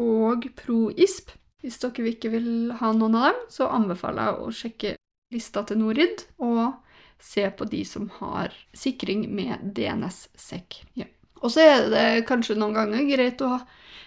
og 0.01 0.49
ProISP. 0.59 1.35
Hvis 1.61 1.77
dere 1.83 2.11
ikke 2.11 2.33
vil 2.33 2.51
ha 2.79 2.91
noen 2.97 3.15
av 3.19 3.29
dem, 3.29 3.41
så 3.53 3.69
anbefaler 3.71 4.31
jeg 4.31 4.41
å 4.41 4.55
sjekke 4.57 4.95
lista 5.31 5.63
til 5.63 5.79
Norid 5.79 6.25
og 6.43 6.73
se 7.21 7.45
på 7.53 7.67
de 7.69 7.83
som 7.85 8.09
har 8.17 8.53
sikring 8.73 9.27
med 9.35 9.71
DNS-sekk. 9.77 10.81
Ja. 10.99 11.07
Og 11.41 11.53
så 11.53 11.63
er 11.65 11.87
det 11.89 12.25
kanskje 12.29 12.57
noen 12.59 12.75
ganger 12.77 13.07
greit 13.09 13.41
å 13.41 13.59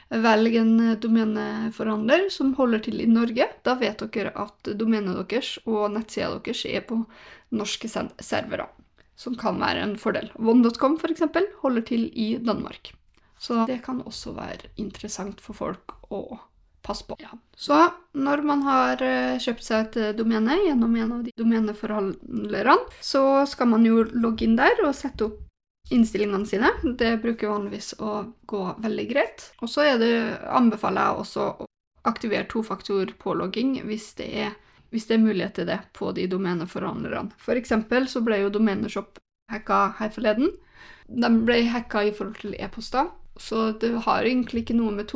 velge 0.09 0.61
en 0.61 0.77
domeneforhandler 1.01 2.29
som 2.31 2.53
holder 2.59 2.85
til 2.87 3.01
i 3.03 3.09
Norge. 3.11 3.49
Da 3.67 3.75
vet 3.81 4.05
dere 4.15 4.35
at 4.39 4.71
domenet 4.79 5.19
deres 5.31 5.57
og 5.65 5.89
nettsida 5.97 6.37
deres 6.39 6.65
er 6.71 6.85
på 6.87 7.01
norske 7.55 7.91
servere, 7.91 8.69
som 9.19 9.39
kan 9.39 9.59
være 9.63 9.83
en 9.87 9.97
fordel. 9.99 10.31
One.com 10.39 10.99
f.eks. 11.01 11.25
holder 11.63 11.87
til 11.91 12.07
i 12.13 12.35
Danmark. 12.39 12.93
Så 13.39 13.65
det 13.69 13.83
kan 13.85 14.01
også 14.07 14.33
være 14.37 14.71
interessant 14.81 15.43
for 15.43 15.59
folk 15.59 15.97
å 16.15 16.39
passe 16.85 17.07
på. 17.09 17.17
Ja. 17.19 17.33
Så 17.57 17.79
når 18.13 18.43
man 18.47 18.63
har 18.67 19.03
eh, 19.03 19.39
kjøpt 19.43 19.65
seg 19.65 19.87
et 19.87 19.99
eh, 20.01 20.15
domene 20.17 20.59
gjennom 20.67 20.97
en 21.01 21.15
av 21.19 21.25
de 21.25 21.33
domeneforhandlerne, 21.41 22.77
så 23.01 23.25
skal 23.49 23.73
man 23.73 23.87
jo 23.89 24.05
logge 24.13 24.47
inn 24.47 24.59
der 24.61 24.85
og 24.85 24.95
sette 24.99 25.29
opp 25.29 25.41
innstillingene 25.93 26.49
sine. 26.49 26.71
Det 26.99 27.17
bruker 27.23 27.53
vanligvis 27.53 27.95
å 28.01 28.25
gå 28.49 28.65
veldig 28.85 29.07
greit. 29.11 29.49
Og 29.61 29.69
så 29.69 29.85
anbefaler 29.91 31.11
jeg 31.11 31.25
også 31.25 31.49
å 31.65 31.69
aktivere 32.09 32.49
tofaktor-pålogging 32.53 33.79
hvis 33.89 34.13
det 34.21 34.29
er 34.45 34.55
hvis 34.95 35.09
det 35.09 35.17
er 35.17 35.25
mulighet 35.25 35.57
til 35.59 35.67
det 35.67 35.81
på 35.99 36.13
de 36.15 36.29
domeneforhandlerne. 36.31 37.35
For 37.43 37.59
eksempel 37.59 38.07
så 38.07 38.23
ble 38.23 38.45
jo 38.45 38.53
Domeneshop 38.55 39.19
hacka 39.51 39.89
her 39.99 40.13
forleden. 40.15 40.53
De 41.11 41.31
ble 41.43 41.65
hacka 41.73 42.05
i 42.07 42.13
forhold 42.15 42.39
til 42.45 42.55
e-poster. 42.55 43.11
Så 43.35 43.73
det 43.83 43.91
har 44.07 44.23
egentlig 44.23 44.63
ikke 44.63 44.79
noe 44.79 44.95
med 44.95 45.11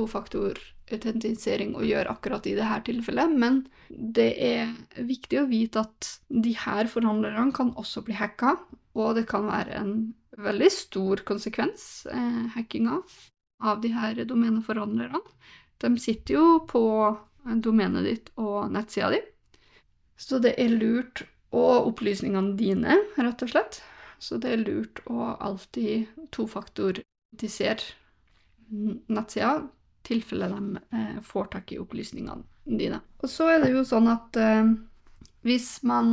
tofaktorautentisering 0.88 1.75
å 1.76 1.85
gjøre 1.85 2.12
akkurat 2.12 2.47
i 2.47 2.54
dette 2.57 2.80
tilfellet, 2.88 3.30
men 3.37 3.66
det 3.88 4.30
er 4.40 4.73
viktig 4.97 5.40
å 5.42 5.49
vite 5.49 5.83
at 5.85 6.18
de 6.28 6.54
her 6.57 6.88
forhandlerne 6.88 7.52
kan 7.52 7.75
også 7.76 8.02
bli 8.07 8.14
hacka, 8.14 8.57
og 8.95 9.16
det 9.16 9.26
kan 9.28 9.47
være 9.47 9.76
en 9.78 10.14
veldig 10.38 10.71
stor 10.73 11.23
konsekvens, 11.28 12.07
eh, 12.11 12.47
hackinga, 12.54 13.02
av 13.61 13.80
de 13.83 13.88
her 13.92 14.14
domeneforhandlerne. 14.25 15.18
De 15.78 15.99
sitter 15.99 16.35
jo 16.35 16.61
på 16.66 17.16
domenet 17.45 18.04
ditt 18.04 18.30
og 18.37 18.71
nettsida 18.71 19.11
di, 19.11 19.21
så 20.16 20.38
det 20.42 20.54
er 20.59 20.68
lurt 20.68 21.26
Og 21.49 21.87
opplysningene 21.88 22.59
dine, 22.59 22.92
rett 23.16 23.40
og 23.40 23.49
slett. 23.49 23.78
Så 24.21 24.37
det 24.37 24.50
er 24.52 24.61
lurt 24.61 25.00
å 25.09 25.30
alltid 25.40 26.04
tofaktorisere 26.28 27.95
nettsida, 29.09 29.62
tilfelle 30.09 30.49
de 30.50 30.81
eh, 30.97 31.19
får 31.25 31.53
tak 31.55 31.73
i 31.73 31.81
opplysningene 31.83 32.45
dine. 32.65 33.00
Og 33.23 33.31
så 33.33 33.49
er 33.53 33.62
det 33.65 33.73
jo 33.75 33.85
sånn 33.87 34.09
at 34.12 34.38
eh, 34.41 34.73
hvis 35.47 35.71
man 35.88 36.11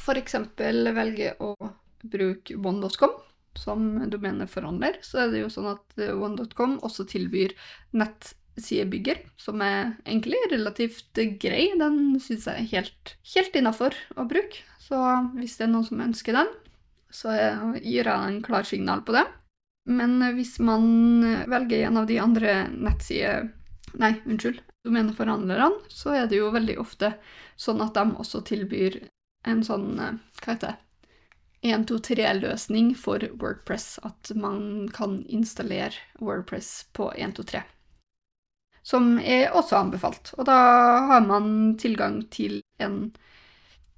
f.eks. 0.00 0.36
velger 0.56 1.40
å 1.44 1.54
bruke 2.00 2.56
one.com 2.56 3.16
som 3.58 3.88
domeneforhandler, 4.10 5.00
så 5.04 5.24
er 5.24 5.32
det 5.32 5.42
jo 5.42 5.50
sånn 5.52 5.72
at 5.74 6.00
eh, 6.00 6.14
one.com 6.14 6.78
også 6.86 7.06
tilbyr 7.10 7.54
nettsidebygger, 7.96 9.24
som 9.40 9.60
er 9.64 9.94
egentlig 10.06 10.40
relativt 10.52 11.20
grei. 11.42 11.70
Den 11.80 12.16
syns 12.22 12.48
jeg 12.48 12.56
er 12.56 12.72
helt, 12.76 13.14
helt 13.34 13.60
innafor 13.60 13.96
å 14.16 14.26
bruke. 14.30 14.64
Så 14.80 14.98
hvis 15.36 15.58
det 15.58 15.68
er 15.68 15.74
noen 15.74 15.86
som 15.86 16.02
ønsker 16.02 16.34
den, 16.34 16.48
så 17.10 17.34
gir 17.82 18.06
jeg 18.06 18.14
en 18.14 18.40
klarsignal 18.46 19.02
på 19.06 19.14
det. 19.16 19.26
Men 19.90 20.20
hvis 20.36 20.58
man 20.62 21.24
velger 21.50 21.86
en 21.86 22.02
av 22.02 22.06
de 22.10 22.20
andre 22.22 22.60
nettsider... 22.70 23.48
Nei, 23.98 24.12
unnskyld, 24.22 24.60
domeneforhandlerne, 24.86 25.80
så 25.90 26.12
er 26.14 26.28
det 26.30 26.38
jo 26.38 26.52
veldig 26.54 26.76
ofte 26.78 27.16
sånn 27.58 27.82
at 27.82 27.96
de 27.96 28.04
også 28.22 28.44
tilbyr 28.46 29.00
en 29.50 29.64
sånn 29.66 29.88
Hva 29.98 30.52
heter 30.52 30.68
det? 30.68 30.76
123-løsning 31.62 32.94
for 32.96 33.24
Wordpress. 33.42 33.98
At 34.02 34.30
man 34.34 34.88
kan 34.94 35.20
installere 35.28 35.92
Wordpress 36.20 36.86
på 36.96 37.10
123. 37.16 37.62
Som 38.82 39.18
er 39.18 39.50
også 39.52 39.76
anbefalt. 39.76 40.32
Og 40.38 40.46
da 40.48 40.60
har 41.10 41.26
man 41.26 41.76
tilgang 41.78 42.22
til 42.32 42.62
en, 42.80 43.10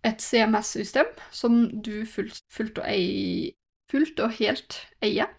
et 0.02 0.24
CMS-system 0.24 1.12
som 1.30 1.68
du 1.86 2.02
fullt, 2.08 2.42
fullt, 2.50 2.82
og 2.82 2.88
ei, 2.90 3.52
fullt 3.92 4.18
og 4.24 4.34
helt 4.40 4.80
eier 5.04 5.30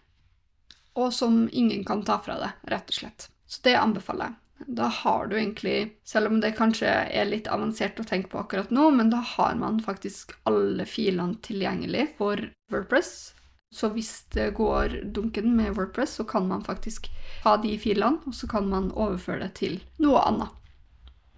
og 0.94 1.12
som 1.14 1.44
ingen 1.52 1.84
kan 1.84 2.02
ta 2.06 2.18
fra 2.22 2.38
deg, 2.40 2.64
rett 2.70 2.90
og 2.90 2.98
slett. 2.98 3.28
Så 3.46 3.60
det 3.66 3.76
anbefaler 3.78 4.30
jeg. 4.30 4.40
Da 4.78 4.86
har 4.86 5.26
du 5.26 5.36
egentlig, 5.36 5.96
selv 6.06 6.30
om 6.30 6.38
det 6.40 6.54
kanskje 6.56 6.88
er 6.88 7.26
litt 7.28 7.48
avansert 7.50 7.98
å 8.00 8.06
tenke 8.06 8.30
på 8.32 8.40
akkurat 8.40 8.70
nå, 8.72 8.88
men 8.94 9.10
da 9.12 9.20
har 9.34 9.56
man 9.60 9.80
faktisk 9.82 10.32
alle 10.48 10.86
filene 10.88 11.36
tilgjengelig 11.44 12.14
for 12.18 12.40
Wordpress. 12.72 13.34
Så 13.74 13.90
hvis 13.92 14.22
det 14.32 14.52
går 14.54 15.00
dunken 15.16 15.56
med 15.56 15.74
Wordpress, 15.74 16.14
så 16.20 16.24
kan 16.24 16.46
man 16.48 16.62
faktisk 16.64 17.10
ha 17.42 17.56
de 17.60 17.74
filene, 17.82 18.22
og 18.24 18.34
så 18.38 18.48
kan 18.48 18.70
man 18.70 18.92
overføre 18.92 19.42
det 19.42 19.54
til 19.58 19.80
noe 19.98 20.22
annet. 20.22 20.54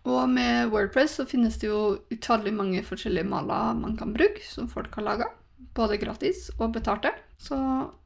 Og 0.07 0.29
med 0.31 0.69
Wordpress 0.71 1.17
så 1.19 1.27
finnes 1.27 1.57
det 1.59 1.71
jo 1.73 1.97
utallig 2.13 2.53
mange 2.55 2.85
forskjellige 2.87 3.27
maler 3.27 3.75
man 3.81 3.97
kan 3.99 4.13
bruke, 4.15 4.45
som 4.47 4.69
folk 4.71 4.95
har 5.01 5.09
laga 5.09 5.33
både 5.77 5.99
gratis 5.99 6.51
og 6.61 6.77
betalte. 6.77 7.11
Så 7.38 7.57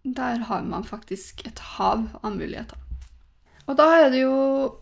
der 0.03 0.47
har 0.49 0.63
man 0.67 0.85
faktisk 0.85 1.47
et 1.47 1.59
hav 1.77 2.07
av 2.23 2.37
muligheter. 2.37 2.79
Og 3.71 3.77
da 3.79 3.87
er 4.01 4.09
det 4.11 4.25
jo, 4.25 4.37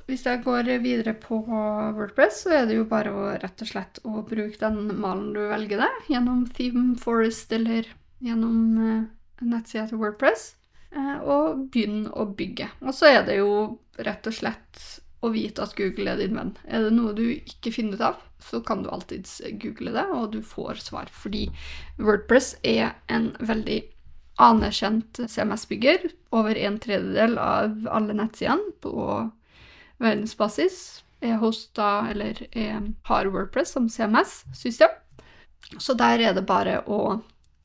hvis 0.08 0.24
jeg 0.24 0.40
går 0.46 0.70
videre 0.80 1.12
på 1.20 1.42
Wordpress, 1.44 2.44
så 2.46 2.54
er 2.56 2.68
det 2.68 2.78
jo 2.78 2.86
bare 2.88 3.12
å 3.12 3.24
rett 3.36 3.64
og 3.64 3.68
slett 3.68 4.00
å 4.08 4.22
bruke 4.24 4.56
den 4.62 4.94
malen 5.02 5.34
du 5.34 5.42
velger 5.50 5.82
deg, 5.82 5.98
gjennom 6.08 6.46
Theme 6.56 6.94
Forest 7.00 7.52
eller 7.52 7.90
gjennom 8.24 8.62
eh, 8.80 9.02
nettsida 9.44 9.84
til 9.90 10.00
Wordpress, 10.00 10.54
eh, 10.96 11.18
og 11.20 11.66
begynn 11.74 12.06
å 12.08 12.30
bygge. 12.38 12.70
Og 12.86 12.96
så 12.96 13.12
er 13.12 13.28
det 13.28 13.36
jo 13.42 13.52
rett 14.00 14.30
og 14.30 14.38
slett 14.38 14.86
å 15.20 15.34
vite 15.34 15.66
at 15.66 15.76
Google 15.76 16.14
er 16.14 16.22
din 16.22 16.38
venn. 16.38 16.54
Er 16.64 16.86
det 16.86 16.94
noe 16.96 17.12
du 17.12 17.26
ikke 17.34 17.74
finner 17.74 17.98
ut 17.98 18.06
av, 18.08 18.24
så 18.40 18.62
kan 18.64 18.84
du 18.84 18.90
alltids 18.94 19.40
google 19.60 19.92
det, 19.98 20.06
og 20.14 20.32
du 20.32 20.40
får 20.40 20.80
svar. 20.80 21.12
Fordi 21.12 21.48
Wordpress 22.00 22.54
er 22.62 22.94
en 23.12 23.32
veldig 23.42 23.82
anerkjent 24.38 25.20
CMS-bygger. 25.26 26.08
Over 26.30 26.56
en 26.56 26.78
tredjedel 26.82 27.38
av 27.42 27.88
alle 27.90 28.16
nettsidene 28.16 28.74
på 28.84 28.94
verdensbasis 29.98 31.02
er 31.24 31.40
hosta 31.42 32.06
eller 32.12 32.44
er, 32.52 32.92
har 33.08 33.30
Wordpress 33.34 33.74
som 33.74 33.88
CMS-system. 33.90 34.94
Så 35.78 35.94
der 35.98 36.22
er 36.22 36.36
det 36.36 36.46
bare 36.48 36.80
å 36.86 37.18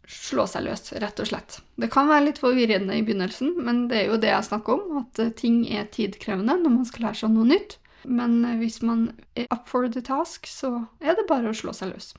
slå 0.09 0.45
seg 0.49 0.65
løs, 0.65 0.89
rett 0.99 1.21
og 1.21 1.29
slett. 1.29 1.61
Det 1.79 1.89
kan 1.93 2.09
være 2.09 2.27
litt 2.27 2.41
forvirrende 2.41 2.97
i 2.97 3.05
begynnelsen, 3.05 3.53
men 3.63 3.85
det 3.91 4.01
er 4.01 4.11
jo 4.11 4.19
det 4.19 4.33
jeg 4.33 4.49
snakker 4.49 4.75
om, 4.75 4.97
at 5.03 5.21
eh, 5.21 5.31
ting 5.37 5.63
er 5.71 5.87
tidkrevende 5.93 6.57
når 6.59 6.75
man 6.75 6.89
skal 6.89 7.07
lære 7.07 7.21
seg 7.21 7.33
noe 7.33 7.47
nytt. 7.53 7.77
Men 8.03 8.41
eh, 8.43 8.57
hvis 8.59 8.81
man 8.83 9.07
er 9.39 9.47
up 9.53 9.69
for 9.71 9.87
the 9.87 10.03
task, 10.03 10.49
så 10.49 10.85
er 10.99 11.15
det 11.17 11.29
bare 11.29 11.53
å 11.53 11.57
slå 11.57 11.73
seg 11.75 11.93
løs. 11.93 12.11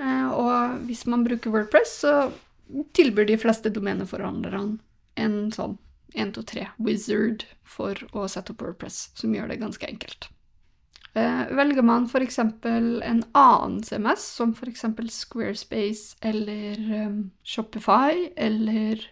Eh, 0.00 0.28
og 0.32 0.80
hvis 0.88 1.04
man 1.10 1.26
bruker 1.26 1.52
Wordpress, 1.52 1.98
så 2.06 2.14
tilbyr 2.96 3.28
de 3.28 3.38
fleste 3.40 3.72
domeneforhandlerne 3.74 4.78
en 5.18 5.36
sånn 5.54 5.76
1, 6.14 6.32
2, 6.36 6.42
3 6.48 6.66
wizard 6.84 7.44
for 7.68 7.98
å 8.16 8.24
sette 8.30 8.54
opp 8.54 8.64
Wordpress, 8.64 9.10
som 9.18 9.34
gjør 9.34 9.50
det 9.52 9.60
ganske 9.60 9.88
enkelt. 9.88 10.30
Eh, 11.18 11.44
velger 11.56 11.84
man 11.84 12.06
f.eks. 12.08 12.38
en 12.38 13.22
annen 13.36 13.78
CMS, 13.84 14.24
som 14.38 14.54
f.eks. 14.56 14.84
Squarespace 15.12 16.16
eller 16.20 16.80
um, 17.06 17.20
Shopify 17.44 18.28
eller 18.36 19.04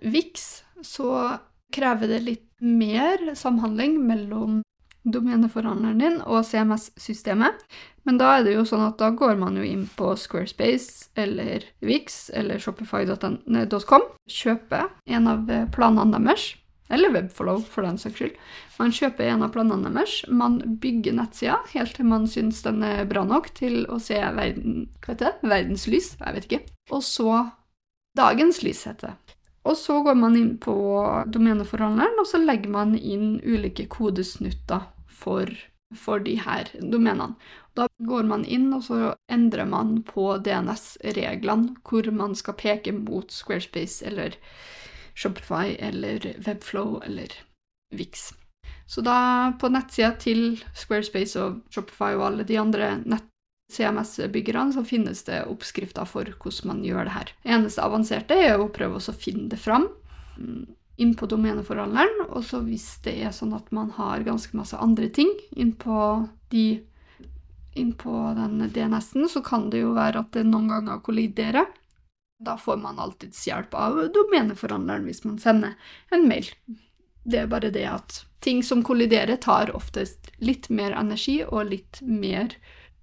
Vix, 0.00 0.62
så 0.82 1.38
krever 1.72 2.10
det 2.10 2.20
litt 2.26 2.48
mer 2.60 3.34
samhandling 3.38 4.00
mellom 4.04 4.60
domeneforhandleren 5.04 6.00
din 6.02 6.18
og 6.26 6.44
CMS-systemet. 6.48 7.64
Men 8.08 8.20
da 8.20 8.36
er 8.36 8.46
det 8.46 8.54
jo 8.54 8.64
sånn 8.68 8.86
at 8.86 8.98
da 9.00 9.10
går 9.16 9.36
man 9.40 9.58
jo 9.60 9.64
inn 9.66 9.84
på 9.96 10.14
Squarespace 10.18 11.10
eller 11.20 11.66
Vix 11.84 12.30
eller 12.34 12.60
shopify.com, 12.62 14.08
kjøper 14.30 14.88
en 15.12 15.30
av 15.30 15.52
planene 15.74 16.20
deres, 16.24 16.54
eller 16.90 17.12
Webfollow 17.14 17.60
for 17.62 17.86
den 17.86 18.00
saks 18.00 18.18
skyld. 18.18 18.40
Man 18.80 18.94
kjøper 18.96 19.28
en 19.30 19.44
av 19.46 19.52
planene 19.54 19.92
deres, 19.94 20.16
man 20.26 20.58
bygger 20.82 21.16
nettsida 21.20 21.60
helt 21.74 21.94
til 21.96 22.08
man 22.10 22.26
syns 22.30 22.64
den 22.66 22.82
er 22.86 23.04
bra 23.08 23.22
nok 23.28 23.52
til 23.56 23.84
å 23.92 24.00
se 24.02 24.18
verden, 24.18 24.88
hva 25.04 25.14
heter 25.14 25.30
det? 25.30 25.50
verdenslys, 25.52 26.14
jeg 26.18 26.38
vet 26.38 26.50
ikke. 26.50 26.62
Og 26.90 27.04
så 27.06 27.30
Dagens 28.18 28.62
lys, 28.66 28.86
heter 28.88 29.12
det. 29.12 29.29
Og 29.68 29.76
så 29.76 29.98
går 30.02 30.16
man 30.16 30.36
inn 30.38 30.54
på 30.62 30.74
domeneforhandleren, 31.28 32.20
og 32.22 32.28
så 32.28 32.40
legger 32.40 32.72
man 32.72 32.94
inn 32.96 33.34
ulike 33.44 33.84
kodesnutter 33.92 34.86
for, 35.06 35.52
for 35.96 36.22
de 36.24 36.38
her 36.40 36.70
domenene. 36.80 37.34
Da 37.76 37.86
går 38.08 38.26
man 38.26 38.44
inn, 38.48 38.70
og 38.74 38.86
så 38.88 39.14
endrer 39.30 39.68
man 39.68 40.00
på 40.08 40.32
DNS-reglene, 40.44 41.76
hvor 41.86 42.08
man 42.16 42.34
skal 42.38 42.56
peke 42.58 42.94
mot 42.96 43.30
Squarespace 43.30 44.04
eller 44.06 44.36
Shopify 45.14 45.76
eller 45.78 46.24
Webflow 46.46 46.98
eller 47.04 47.34
Vix. 47.94 48.30
Så 48.90 49.04
da, 49.06 49.52
på 49.60 49.68
nettsida 49.70 50.14
til 50.18 50.62
Squarespace 50.74 51.38
og 51.38 51.60
Shopify 51.70 52.16
og 52.16 52.30
alle 52.30 52.46
de 52.48 52.58
andre 52.58 52.96
nett 53.04 53.28
CMS-byggerne 53.70 54.74
så 54.74 54.84
finnes 54.86 55.22
det 55.26 55.44
oppskrifter 55.50 56.08
for 56.08 56.28
hvordan 56.42 56.72
man 56.72 56.84
gjør 56.84 57.06
det 57.06 57.14
her. 57.14 57.32
Det 57.42 57.54
eneste 57.56 57.86
avanserte 57.86 58.36
er 58.36 58.58
å 58.58 58.70
prøve 58.72 59.00
å 59.00 59.16
finne 59.16 59.48
det 59.52 59.60
fram 59.60 59.88
innpå 60.40 60.76
inn 61.00 61.14
på 61.16 61.26
domeneforhandleren. 61.26 62.26
Og 62.28 62.44
så 62.44 62.60
hvis 62.60 62.98
det 63.04 63.16
er 63.24 63.32
sånn 63.32 63.54
at 63.56 63.70
man 63.72 63.90
har 63.96 64.26
ganske 64.26 64.56
masse 64.56 64.76
andre 64.76 65.08
ting 65.08 65.30
inn 65.56 65.72
på, 65.72 66.26
de, 66.52 66.82
inn 67.72 67.94
på 67.96 68.12
den 68.36 68.66
DNS-en, 68.68 69.28
så 69.28 69.40
kan 69.40 69.70
det 69.72 69.80
jo 69.80 69.94
være 69.96 70.20
at 70.20 70.32
det 70.36 70.44
noen 70.44 70.68
ganger 70.68 71.00
kolliderer. 71.00 71.70
Da 72.40 72.56
får 72.56 72.80
man 72.80 73.00
alltids 73.00 73.40
hjelp 73.48 73.74
av 73.76 73.96
domeneforhandleren 74.12 75.08
hvis 75.08 75.24
man 75.24 75.40
sender 75.40 75.76
en 76.12 76.28
mail. 76.28 76.48
Det 77.24 77.42
er 77.42 77.48
bare 77.48 77.72
det 77.72 77.86
at 77.88 78.22
ting 78.40 78.62
som 78.64 78.84
kolliderer, 78.84 79.36
tar 79.36 79.72
oftest 79.76 80.30
litt 80.40 80.70
mer 80.72 80.92
energi 80.96 81.42
og 81.44 81.68
litt 81.72 82.00
mer 82.00 82.54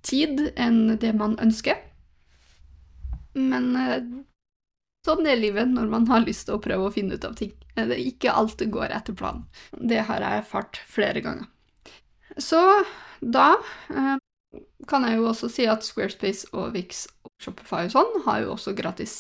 tid 0.08 0.48
enn 0.56 0.98
det 1.02 1.14
man 1.18 1.36
ønsker. 1.44 1.80
Men 3.38 3.70
eh, 3.78 4.04
sånn 5.08 5.28
er 5.30 5.40
livet 5.40 5.70
når 5.72 5.92
man 5.92 6.08
har 6.12 6.26
lyst 6.26 6.48
til 6.48 6.58
å 6.58 6.64
prøve 6.64 6.90
å 6.90 6.94
finne 6.94 7.18
ut 7.18 7.28
av 7.28 7.38
ting. 7.40 7.54
Det 7.76 7.86
er 7.86 8.02
ikke 8.02 8.34
alt 8.34 8.58
det 8.62 8.72
går 8.74 8.94
etter 8.96 9.18
planen. 9.18 9.46
Det 9.72 10.02
har 10.10 10.24
jeg 10.24 10.44
erfart 10.44 10.80
flere 10.90 11.24
ganger. 11.26 11.50
Så 12.38 12.62
da 13.22 13.54
eh, 13.94 14.16
kan 14.90 15.06
jeg 15.08 15.20
jo 15.20 15.28
også 15.30 15.50
si 15.52 15.68
at 15.70 15.86
Squarespace 15.86 16.50
og 16.54 16.74
Vix 16.76 17.06
og 17.26 17.34
Shopify 17.44 17.88
og 17.88 17.94
sånn 17.96 18.24
har 18.28 18.44
jo 18.44 18.56
også 18.56 18.76
gratis 18.78 19.18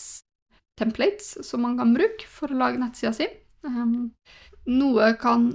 templates 0.77 1.35
som 1.45 1.63
man 1.65 1.77
kan 1.79 1.93
bruke 1.95 2.27
for 2.29 2.53
å 2.53 2.59
lage 2.59 2.81
nettsida 2.81 3.13
si. 3.15 3.27
Um, 3.65 4.11
noe 4.69 5.11
kan 5.19 5.49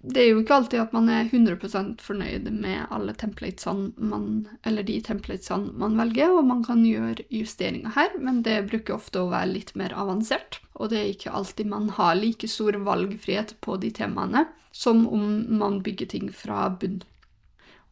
det 0.00 0.20
er 0.22 0.28
jo 0.30 0.42
ikke 0.44 0.54
alltid 0.54 0.78
at 0.78 0.92
man 0.94 1.08
er 1.10 1.26
100% 1.26 2.02
fornøyd 2.06 2.46
med 2.54 2.84
alle 2.94 3.14
templatesene 3.18 3.90
man, 3.98 4.46
eller 4.62 4.86
de 4.86 5.00
templatesene 5.02 5.72
man 5.74 5.98
velger, 5.98 6.30
og 6.30 6.46
man 6.46 6.62
kan 6.66 6.84
gjøre 6.86 7.26
justeringer 7.34 7.96
her, 7.96 8.14
men 8.22 8.44
det 8.46 8.60
bruker 8.70 8.94
ofte 8.94 9.24
å 9.24 9.32
være 9.32 9.50
litt 9.56 9.74
mer 9.78 9.96
avansert. 9.98 10.60
Og 10.78 10.92
det 10.92 11.00
er 11.00 11.10
ikke 11.10 11.34
alltid 11.34 11.70
man 11.72 11.90
har 11.98 12.14
like 12.14 12.46
stor 12.46 12.78
valgfrihet 12.86 13.56
på 13.64 13.76
de 13.82 13.90
temaene 13.98 14.46
som 14.70 15.02
om 15.10 15.58
man 15.58 15.80
bygger 15.82 16.12
ting 16.14 16.30
fra 16.30 16.68
bunn. 16.70 17.00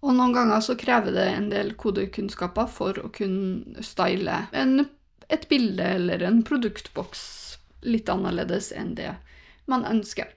Og 0.06 0.14
noen 0.14 0.36
ganger 0.36 0.62
så 0.62 0.78
krever 0.78 1.10
det 1.16 1.26
en 1.32 1.50
del 1.50 1.74
kodekunnskaper 1.74 2.70
for 2.70 3.02
å 3.02 3.10
kunne 3.10 3.82
style 3.82 4.44
en, 4.54 4.84
et 5.26 5.48
bilde 5.50 5.90
eller 5.98 6.22
en 6.22 6.44
produktboks 6.46 7.24
litt 7.82 8.06
annerledes 8.12 8.70
enn 8.70 8.94
det 8.94 9.16
man 9.66 9.82
ønsker. 9.88 10.30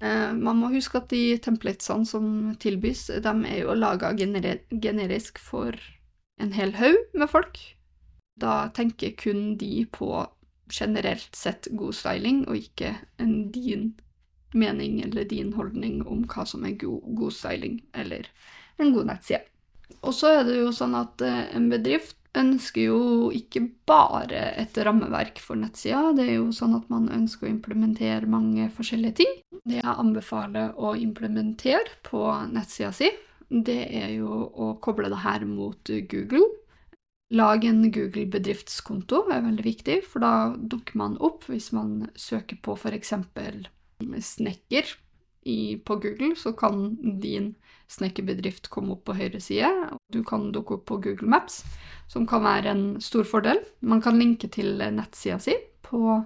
Eh, 0.00 0.32
man 0.32 0.60
må 0.60 0.70
huske 0.72 1.00
at 1.00 1.10
de 1.12 1.36
templatesene 1.44 2.08
som 2.08 2.28
tilbys, 2.62 3.06
de 3.22 3.34
er 3.50 3.62
jo 3.62 3.76
laga 3.76 4.14
gener 4.16 4.62
generisk 4.72 5.40
for 5.42 5.76
en 6.40 6.54
hel 6.56 6.72
haug 6.80 7.00
med 7.12 7.28
folk. 7.28 7.60
Da 8.40 8.70
tenker 8.76 9.12
kun 9.20 9.58
de 9.60 9.84
på 9.92 10.24
generelt 10.72 11.36
sett 11.36 11.68
god 11.76 11.96
styling, 11.98 12.46
og 12.48 12.56
ikke 12.56 12.94
en 13.20 13.50
din 13.52 13.92
mening 14.56 15.00
eller 15.04 15.28
din 15.28 15.52
holdning 15.54 16.00
om 16.08 16.24
hva 16.30 16.46
som 16.48 16.64
er 16.66 16.78
god, 16.80 17.04
god 17.18 17.34
styling 17.36 17.80
eller 17.94 18.26
en 18.80 18.94
god 18.94 19.12
nettside. 19.12 19.44
Og 20.00 20.14
så 20.16 20.32
er 20.38 20.46
det 20.48 20.56
jo 20.56 20.72
sånn 20.72 20.96
at 20.96 21.20
eh, 21.26 21.44
en 21.56 21.68
bedrift 21.70 22.16
ønsker 22.38 22.84
jo 22.84 23.00
ikke 23.34 23.62
bare 23.88 24.42
et 24.60 24.76
rammeverk 24.78 25.40
for 25.42 25.58
nettsida. 25.58 26.12
Det 26.16 26.28
er 26.28 26.36
jo 26.38 26.50
sånn 26.54 26.76
at 26.78 26.86
man 26.92 27.10
ønsker 27.12 27.48
å 27.48 27.52
implementere 27.52 28.30
mange 28.30 28.68
forskjellige 28.76 29.18
ting. 29.22 29.34
Det 29.64 29.80
jeg 29.80 29.96
anbefaler 29.96 30.76
å 30.78 30.94
implementere 30.98 31.98
på 32.06 32.22
nettsida 32.52 32.92
si, 32.94 33.10
det 33.50 33.82
er 33.98 34.14
jo 34.14 34.30
å 34.54 34.72
koble 34.82 35.10
det 35.10 35.22
her 35.24 35.44
mot 35.48 35.92
Google. 36.10 36.46
Lag 37.34 37.64
en 37.66 37.84
Google 37.94 38.26
bedriftskonto 38.30 39.24
er 39.30 39.44
veldig 39.44 39.66
viktig, 39.66 40.00
for 40.06 40.22
da 40.22 40.32
dukker 40.54 40.98
man 40.98 41.14
opp 41.22 41.46
hvis 41.50 41.70
man 41.74 42.08
søker 42.18 42.58
på 42.62 42.74
f.eks. 42.78 43.14
snekker 44.30 44.94
på 45.84 45.96
Google, 45.96 46.34
så 46.36 46.52
kan 46.52 46.96
din 47.20 47.54
snekkerbedrift 47.90 48.68
komme 48.70 48.94
opp 48.94 49.06
på 49.08 49.16
høyre 49.18 49.40
side. 49.42 49.70
Du 50.12 50.22
kan 50.26 50.50
dukke 50.52 50.76
opp 50.78 50.86
på 50.90 51.00
Google 51.02 51.30
Maps, 51.30 51.62
som 52.08 52.26
kan 52.28 52.44
være 52.44 52.70
en 52.70 52.84
stor 53.02 53.26
fordel. 53.26 53.62
Man 53.80 54.02
kan 54.04 54.18
linke 54.20 54.50
til 54.52 54.78
nettsida 54.78 55.40
si 55.42 55.56
på 55.86 56.20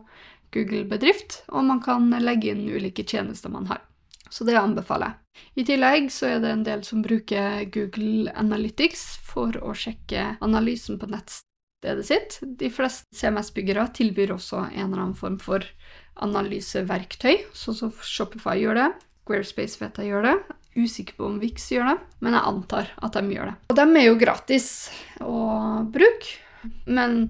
Google 0.55 0.85
Bedrift, 0.91 1.43
og 1.49 1.65
man 1.71 1.81
kan 1.83 2.11
legge 2.23 2.53
inn 2.53 2.69
ulike 2.69 3.07
tjenester 3.07 3.53
man 3.53 3.67
har. 3.71 3.83
Så 4.31 4.45
det 4.47 4.59
anbefaler 4.59 5.13
jeg. 5.13 5.21
I 5.59 5.65
tillegg 5.67 6.13
så 6.15 6.29
er 6.35 6.43
det 6.43 6.53
en 6.53 6.67
del 6.67 6.85
som 6.87 7.03
bruker 7.03 7.65
Google 7.75 8.31
Analytics 8.39 9.03
for 9.27 9.57
å 9.63 9.75
sjekke 9.79 10.37
analysen 10.45 10.99
på 10.99 11.09
nettstedet 11.11 12.07
sitt. 12.07 12.39
De 12.43 12.71
fleste 12.71 13.11
CMS-byggere 13.19 13.89
tilbyr 13.95 14.35
også 14.37 14.63
en 14.69 14.89
eller 14.89 15.03
annen 15.03 15.19
form 15.19 15.41
for 15.43 15.67
analyseverktøy, 16.23 17.47
sånn 17.57 17.79
som 17.79 17.93
Shopify 18.03 18.59
gjør 18.61 18.79
det. 18.81 18.91
Squarespace 19.25 19.81
vet 19.81 19.99
jeg 19.99 20.13
gjør 20.13 20.29
det. 20.29 20.35
Usikker 20.75 21.17
på 21.17 21.29
om 21.29 21.39
Vix 21.41 21.71
gjør 21.73 21.93
det, 21.93 21.99
men 22.25 22.37
jeg 22.37 22.51
antar 22.51 22.91
at 23.07 23.17
de 23.17 23.37
gjør 23.37 23.53
det. 23.53 23.55
Og 23.71 23.79
de 23.79 23.85
er 24.01 24.09
jo 24.09 24.19
gratis 24.21 24.69
å 25.23 25.39
bruke, 25.95 26.35
men 26.87 27.29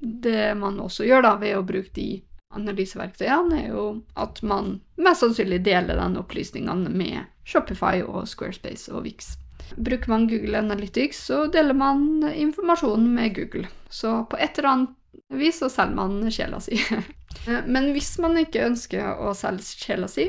det 0.00 0.54
man 0.58 0.78
også 0.80 1.06
gjør 1.06 1.26
da 1.26 1.34
ved 1.40 1.58
å 1.58 1.66
bruke 1.66 1.92
de 1.94 2.22
analyseverktøyene, 2.56 3.58
er 3.60 3.74
jo 3.74 3.84
at 4.16 4.40
man 4.46 4.78
mest 4.96 5.24
sannsynlig 5.24 5.60
deler 5.66 6.00
den 6.00 6.16
opplysningene 6.20 6.90
med 6.90 7.28
Shopify 7.48 8.00
og 8.04 8.24
Squarespace 8.30 8.92
og 8.94 9.04
Vix. 9.04 9.34
Bruker 9.76 10.08
man 10.14 10.26
Google 10.30 10.62
Analytics, 10.62 11.26
så 11.28 11.44
deler 11.52 11.76
man 11.76 12.24
informasjonen 12.32 13.10
med 13.14 13.36
Google. 13.36 13.68
Så 13.92 14.22
på 14.30 14.40
et 14.40 14.58
eller 14.58 14.70
annet 14.72 14.96
vis 15.36 15.60
så 15.60 15.68
selger 15.72 15.98
man 15.98 16.32
sjela 16.32 16.60
si. 16.64 16.80
Men 17.46 17.92
hvis 17.94 18.18
man 18.22 18.38
ikke 18.40 18.66
ønsker 18.66 19.20
å 19.24 19.26
selge 19.36 19.64
sjela 19.68 20.08
si, 20.10 20.26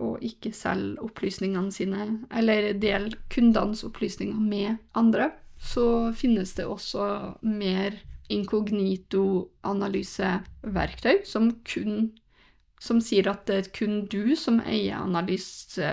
og 0.00 0.22
ikke 0.24 0.52
selge 0.56 1.02
opplysningene 1.04 1.72
sine, 1.74 2.06
eller 2.32 2.72
dele 2.80 3.10
kundenes 3.32 3.84
opplysninger 3.86 4.40
med 4.40 4.76
andre, 4.96 5.30
så 5.60 6.12
finnes 6.16 6.54
det 6.56 6.66
også 6.66 7.34
mer 7.44 7.92
inkognito-analyseverktøy 8.30 11.24
som 11.28 11.52
som 12.80 12.96
sier 13.04 13.28
at 13.28 13.44
det 13.48 13.56
er 13.60 13.66
kun 13.76 14.06
du 14.08 14.36
som 14.40 14.60
eier 14.64 14.96
analyse, 15.02 15.88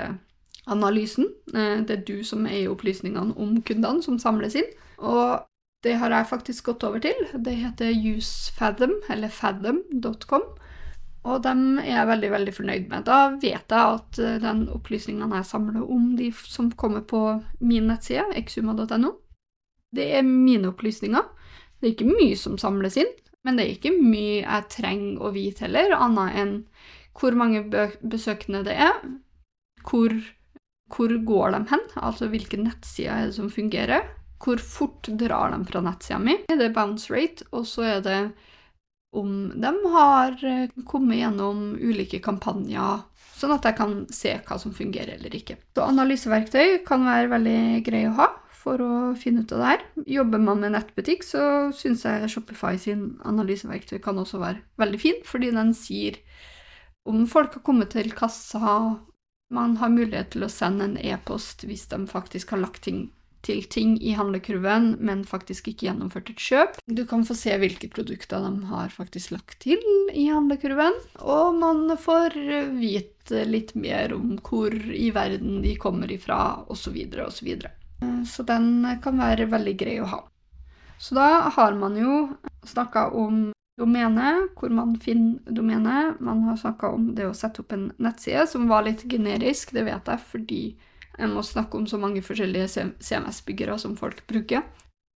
analysen. 0.71 1.25
Eh, 1.53 1.83
det 1.83 1.93
er 1.97 2.05
du 2.07 2.23
som 2.23 2.45
eier 2.47 2.71
opplysningene 2.71 3.35
om 3.35 3.61
kundene 3.67 4.03
som 4.05 4.19
samles 4.21 4.55
inn. 4.55 4.69
Og 4.97 5.43
det 5.85 5.97
har 6.01 6.13
jeg 6.13 6.29
faktisk 6.31 6.71
gått 6.71 6.85
over 6.87 7.01
til. 7.03 7.19
Det 7.33 7.53
heter 7.59 7.93
usefathom, 8.17 8.95
eller 9.13 9.29
fathom.com. 9.33 10.47
Og 11.27 11.43
dem 11.43 11.79
er 11.81 11.91
jeg 11.91 12.09
veldig 12.09 12.31
veldig 12.31 12.53
fornøyd 12.55 12.89
med. 12.91 13.05
Da 13.07 13.19
vet 13.35 13.73
jeg 13.73 13.95
at 13.97 14.19
eh, 14.23 14.39
den 14.41 14.67
opplysningene 14.71 15.41
jeg 15.41 15.49
samler 15.49 15.83
om 15.83 16.13
de 16.17 16.31
som 16.39 16.69
kommer 16.71 17.03
på 17.03 17.21
min 17.59 17.89
nettside, 17.91 18.29
exuma.no, 18.39 19.11
det 19.95 20.07
er 20.17 20.27
mine 20.27 20.71
opplysninger. 20.71 21.25
Det 21.77 21.89
er 21.89 21.95
ikke 21.95 22.09
mye 22.09 22.37
som 22.39 22.57
samles 22.61 22.97
inn, 22.99 23.11
men 23.45 23.59
det 23.59 23.65
er 23.65 23.75
ikke 23.75 23.93
mye 23.97 24.41
jeg 24.41 24.69
trenger 24.73 25.21
å 25.21 25.33
vite 25.35 25.67
heller, 25.67 25.93
annet 25.97 26.39
enn 26.41 26.55
hvor 27.17 27.37
mange 27.37 27.63
besøkende 28.01 28.63
det 28.65 28.75
er, 28.87 28.97
hvor, 29.87 30.13
hvor 30.93 31.13
går 31.25 31.53
de 31.55 31.61
hen, 31.71 31.85
altså 31.97 32.29
hvilke 32.31 32.59
nettsider 32.61 33.13
er 33.13 33.29
det 33.29 33.37
som 33.37 33.49
fungerer, 33.53 34.05
hvor 34.43 34.61
fort 34.61 35.09
drar 35.19 35.51
de 35.53 35.63
fra 35.67 35.81
nettsida 35.85 36.19
mi, 36.21 36.37
det 36.49 36.69
er 36.69 36.75
bounce 36.75 37.11
rate, 37.13 37.47
og 37.51 37.65
så 37.69 37.85
er 37.95 38.05
det 38.05 38.19
om 39.17 39.53
de 39.55 39.71
har 39.93 40.35
eh, 40.45 40.73
kommet 40.85 41.21
gjennom 41.21 41.71
ulike 41.79 42.19
kampanjer, 42.23 43.05
sånn 43.37 43.55
at 43.55 43.65
jeg 43.65 43.77
kan 43.77 43.95
se 44.13 44.33
hva 44.45 44.57
som 44.61 44.75
fungerer 44.75 45.15
eller 45.15 45.37
ikke. 45.37 45.57
Så 45.73 45.85
analyseverktøy 45.87 46.83
kan 46.87 47.05
være 47.07 47.31
veldig 47.31 47.61
grei 47.87 48.03
å 48.09 48.17
ha 48.19 48.27
for 48.57 48.81
å 48.83 48.93
finne 49.17 49.45
ut 49.45 49.53
av 49.55 49.61
det 49.61 49.71
her. 49.71 49.83
Jobber 50.17 50.41
man 50.43 50.61
med 50.63 50.75
nettbutikk, 50.75 51.23
så 51.23 51.41
syns 51.77 52.03
jeg 52.05 52.29
Shopify 52.33 52.75
sin 52.81 53.09
analyseverktøy 53.27 54.01
kan 54.03 54.19
også 54.19 54.41
være 54.43 54.63
veldig 54.81 55.01
fin, 55.01 55.21
fordi 55.25 55.53
den 55.55 55.73
sier 55.77 56.19
om 57.07 57.23
folk 57.29 57.55
har 57.55 57.63
kommet 57.63 57.93
til 57.95 58.11
kassa, 58.11 58.97
man 59.53 59.77
har 59.79 59.93
mulighet 59.93 60.33
til 60.33 60.43
å 60.43 60.51
sende 60.51 60.89
en 60.89 60.97
e-post 60.99 61.63
hvis 61.63 61.85
de 61.93 62.01
faktisk 62.09 62.51
har 62.51 62.59
lagt 62.65 62.83
ting 62.83 63.05
til 63.45 63.63
ting 63.71 63.95
i 64.01 64.15
handlekurven, 64.17 64.95
men 64.99 65.23
faktisk 65.27 65.69
ikke 65.71 65.87
gjennomført 65.87 66.31
et 66.33 66.41
kjøp. 66.41 66.79
Du 66.87 67.03
kan 67.09 67.25
få 67.27 67.35
se 67.37 67.55
hvilke 67.59 67.89
produkter 67.93 68.43
de 68.43 68.69
har 68.71 68.93
faktisk 68.93 69.35
lagt 69.35 69.59
til 69.65 69.81
i 70.13 70.27
handlekurven, 70.31 70.97
og 71.21 71.59
man 71.59 71.91
får 71.99 72.37
vite 72.77 73.43
litt 73.47 73.75
mer 73.75 74.15
om 74.15 74.37
hvor 74.43 74.73
i 74.73 75.09
verden 75.15 75.61
de 75.65 75.75
kommer 75.79 76.11
ifra, 76.11 76.63
osv., 76.71 76.97
osv. 77.27 77.51
Så 77.57 77.75
så 78.29 78.43
den 78.45 78.85
kan 79.03 79.19
være 79.19 79.49
veldig 79.51 79.77
grei 79.77 79.99
å 80.01 80.09
ha. 80.11 80.23
Så 80.97 81.15
da 81.17 81.49
har 81.53 81.77
man 81.77 81.97
jo 81.97 82.27
snakka 82.65 83.09
om 83.13 83.51
domene, 83.77 84.47
hvor 84.57 84.73
man 84.73 84.95
finner 85.01 85.53
domene. 85.53 86.15
Man 86.19 86.43
har 86.47 86.57
snakka 86.57 86.89
om 86.95 87.11
det 87.15 87.27
å 87.29 87.35
sette 87.37 87.61
opp 87.61 87.73
en 87.75 87.91
nettside, 88.01 88.47
som 88.49 88.67
var 88.69 88.87
litt 88.87 89.05
generisk, 89.09 89.73
det 89.77 89.85
vet 89.87 90.09
jeg 90.09 90.29
fordi 90.31 90.61
jeg 91.17 91.31
må 91.31 91.43
snakke 91.45 91.79
om 91.79 91.87
så 91.89 91.99
mange 92.01 92.21
forskjellige 92.25 92.91
CMS-byggere 93.01 93.77
som 93.81 93.97
folk 93.99 94.21
bruker. 94.29 94.63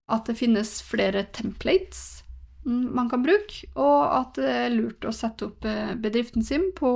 At 0.09 0.29
det 0.29 0.39
finnes 0.39 0.79
flere 0.85 1.25
templates 1.35 2.23
man 2.69 3.07
kan 3.09 3.23
bruke, 3.23 3.65
og 3.79 4.01
at 4.13 4.35
det 4.37 4.49
er 4.51 4.73
lurt 4.73 5.05
å 5.07 5.13
sette 5.15 5.47
opp 5.47 5.65
eh, 5.65 5.93
bedriften 5.97 6.43
sin 6.45 6.67
på 6.75 6.91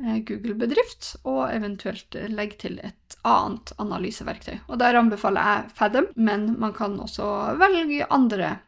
Eh, 0.00 0.18
Google 0.18 0.54
Bedrift, 0.54 1.16
og 1.22 1.52
eventuelt 1.52 2.16
legge 2.32 2.58
til 2.64 2.78
et 2.82 3.16
annet 3.28 3.72
analyseverktøy. 3.78 4.56
Og 4.68 4.78
Der 4.78 4.98
anbefaler 4.98 5.42
jeg 5.42 5.70
Fadum, 5.76 6.08
men 6.16 6.58
man 6.58 6.72
kan 6.72 6.98
også 7.00 7.56
velge 7.60 8.06
andre 8.10 8.58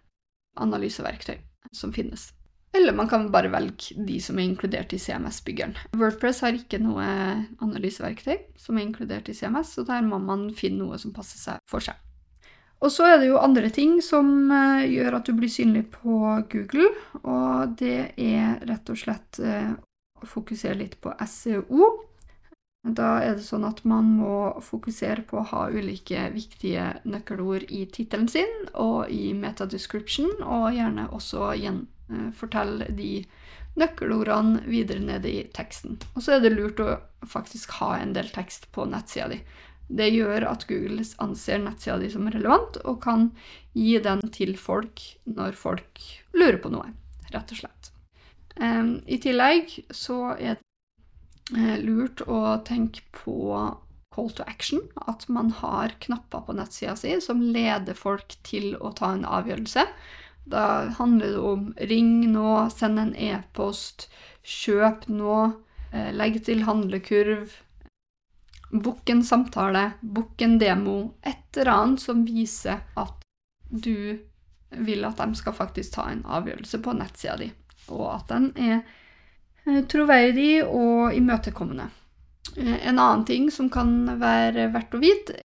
analyseverktøy 0.57 1.39
som 1.73 1.93
finnes. 1.93 2.33
Eller 2.75 2.97
man 2.97 3.09
kan 3.09 3.29
bare 3.31 3.53
velge 3.53 3.95
de 4.07 4.17
som 4.23 4.39
er 4.39 4.49
inkludert 4.49 4.93
i 4.93 4.99
CMS-byggeren. 4.99 5.77
Wordpress 5.95 6.43
har 6.43 6.57
ikke 6.59 6.81
noe 6.83 7.05
analyseverktøy 7.63 8.41
som 8.59 8.79
er 8.79 8.89
inkludert 8.89 9.31
i 9.31 9.37
CMS, 9.37 9.77
så 9.77 9.87
der 9.87 10.03
må 10.03 10.19
man 10.19 10.49
finne 10.57 10.83
noe 10.83 10.99
som 10.99 11.15
passer 11.15 11.39
seg 11.39 11.63
for 11.71 11.85
seg. 11.85 12.01
Og 12.85 12.91
så 12.93 13.07
er 13.09 13.21
det 13.21 13.31
jo 13.31 13.39
andre 13.41 13.71
ting 13.73 14.01
som 14.05 14.51
eh, 14.53 14.89
gjør 14.91 15.21
at 15.21 15.29
du 15.29 15.37
blir 15.39 15.53
synlig 15.53 15.87
på 15.95 16.19
Google, 16.53 16.91
og 17.23 17.79
det 17.81 18.11
er 18.21 18.59
rett 18.67 18.91
og 18.91 18.99
slett 19.01 19.41
å 19.41 20.29
fokusere 20.29 20.81
litt 20.83 20.99
på 21.01 21.15
SEO. 21.31 21.95
Da 22.85 23.15
er 23.25 23.39
det 23.39 23.47
sånn 23.47 23.65
at 23.65 23.81
man 23.89 24.11
må 24.19 24.61
fokusere 24.61 25.23
på 25.25 25.39
å 25.41 25.47
ha 25.55 25.63
ulike 25.73 26.27
viktige 26.35 26.91
nøkkelord 27.09 27.65
i 27.73 27.87
tittelen 27.89 28.29
sin 28.29 28.51
og 28.77 29.09
i 29.09 29.33
metadescription, 29.33 30.43
og 30.45 30.75
gjerne 30.77 31.09
også 31.17 31.55
eh, 31.55 31.79
fortelle 32.37 32.91
de 32.95 33.25
nøkkelordene 33.81 34.63
videre 34.71 35.03
nede 35.03 35.31
i 35.31 35.45
teksten. 35.55 35.99
Og 36.15 36.23
så 36.23 36.37
er 36.37 36.45
det 36.45 36.55
lurt 36.55 36.83
å 36.83 36.99
faktisk 37.27 37.79
ha 37.81 37.97
en 37.99 38.15
del 38.15 38.29
tekst 38.35 38.69
på 38.75 38.87
nettsida 38.91 39.31
di. 39.33 39.41
Det 39.89 40.09
gjør 40.15 40.47
at 40.49 40.67
Google 40.69 41.05
anser 41.21 41.61
nettsida 41.61 41.99
di 42.01 42.11
som 42.13 42.29
relevant, 42.31 42.79
og 42.89 43.03
kan 43.05 43.29
gi 43.77 43.99
den 44.03 44.23
til 44.33 44.55
folk 44.57 45.03
når 45.29 45.59
folk 45.59 46.01
lurer 46.37 46.61
på 46.63 46.73
noe, 46.73 46.95
rett 47.35 47.53
og 47.53 47.61
slett. 47.65 47.91
I 48.55 49.19
tillegg 49.19 49.75
så 49.91 50.37
er 50.39 50.61
det 50.61 51.59
eh, 51.59 51.81
lurt 51.83 52.23
å 52.31 52.61
tenke 52.65 53.03
på 53.13 53.35
call 54.15 54.31
to 54.31 54.45
action. 54.47 54.85
At 55.11 55.27
man 55.29 55.51
har 55.59 55.97
knapper 55.99 56.47
på 56.47 56.55
nettsida 56.55 56.95
si 56.97 57.17
som 57.21 57.43
leder 57.43 57.99
folk 57.99 58.37
til 58.47 58.77
å 58.79 58.93
ta 58.95 59.11
en 59.17 59.27
avgjørelse. 59.27 59.89
Da 60.45 60.91
handler 60.99 61.35
det 61.35 61.39
om 61.41 61.69
ring 61.91 62.33
nå, 62.33 62.69
send 62.71 63.01
en 63.01 63.15
e-post, 63.17 64.09
kjøp 64.45 65.09
nå, 65.09 65.39
eh, 65.93 66.11
legg 66.13 66.43
til 66.45 66.67
handlekurv, 66.69 67.61
Bukk 68.75 69.11
en 69.11 69.21
samtale, 69.23 69.93
bukk 70.01 70.43
en 70.43 70.57
demo. 70.59 71.15
Et 71.23 71.57
eller 71.57 71.71
annet 71.71 72.01
som 72.03 72.25
viser 72.27 72.81
at 72.99 73.21
du 73.71 74.19
vil 74.75 75.07
at 75.07 75.21
de 75.21 75.39
skal 75.39 75.55
faktisk 75.55 75.95
ta 75.95 76.09
en 76.11 76.25
avgjørelse 76.27 76.81
på 76.83 76.95
nettsida 76.99 77.37
di 77.39 77.53
og 77.93 78.07
at 78.09 78.33
den 78.33 78.49
er 78.57 78.77
eh, 79.67 79.83
troverdig 79.91 80.65
og 80.65 81.15
imøtekommende. 81.15 81.89
Eh, 82.57 82.89
en 82.89 82.99
annen 82.99 83.25
ting 83.29 83.51
som 83.53 83.71
kan 83.71 84.17
være 84.21 84.71
verdt 84.75 84.97
å 84.97 85.03
vite 85.03 85.41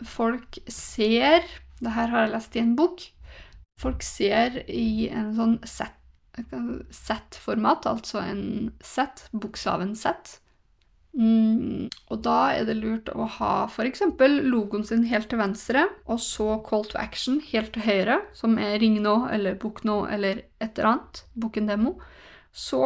Folk 0.00 0.56
ser 0.66 1.44
det 1.80 1.92
her 1.92 2.08
har 2.08 2.24
jeg 2.24 2.32
lest 2.32 2.56
i 2.56 2.60
en 2.62 2.76
bok. 2.76 3.02
Folk 3.80 4.02
ser 4.04 4.58
i 4.68 5.08
en 5.08 5.32
sånn 5.36 5.58
set-format, 5.64 7.86
altså 7.88 8.18
en 8.20 8.72
set, 8.84 9.28
bokstaven 9.32 9.96
set. 9.96 10.40
Mm, 11.10 11.90
og 12.12 12.20
da 12.22 12.52
er 12.54 12.68
det 12.68 12.76
lurt 12.78 13.08
å 13.10 13.24
ha 13.38 13.66
f.eks. 13.66 14.02
logoen 14.46 14.84
sin 14.86 15.02
helt 15.10 15.28
til 15.32 15.40
venstre, 15.40 15.88
og 16.06 16.20
så 16.22 16.62
call 16.66 16.84
to 16.86 16.98
action 17.00 17.40
helt 17.50 17.72
til 17.74 17.82
høyre, 17.86 18.20
som 18.36 18.58
er 18.62 18.78
ring 18.82 19.00
nå 19.02 19.16
eller 19.32 19.58
book 19.58 19.82
nå 19.88 20.04
eller 20.12 20.44
et 20.60 20.78
eller 20.78 20.90
annet. 20.92 21.24
Book 21.34 21.58
en 21.58 21.72
demo. 21.72 21.96
Så 22.52 22.84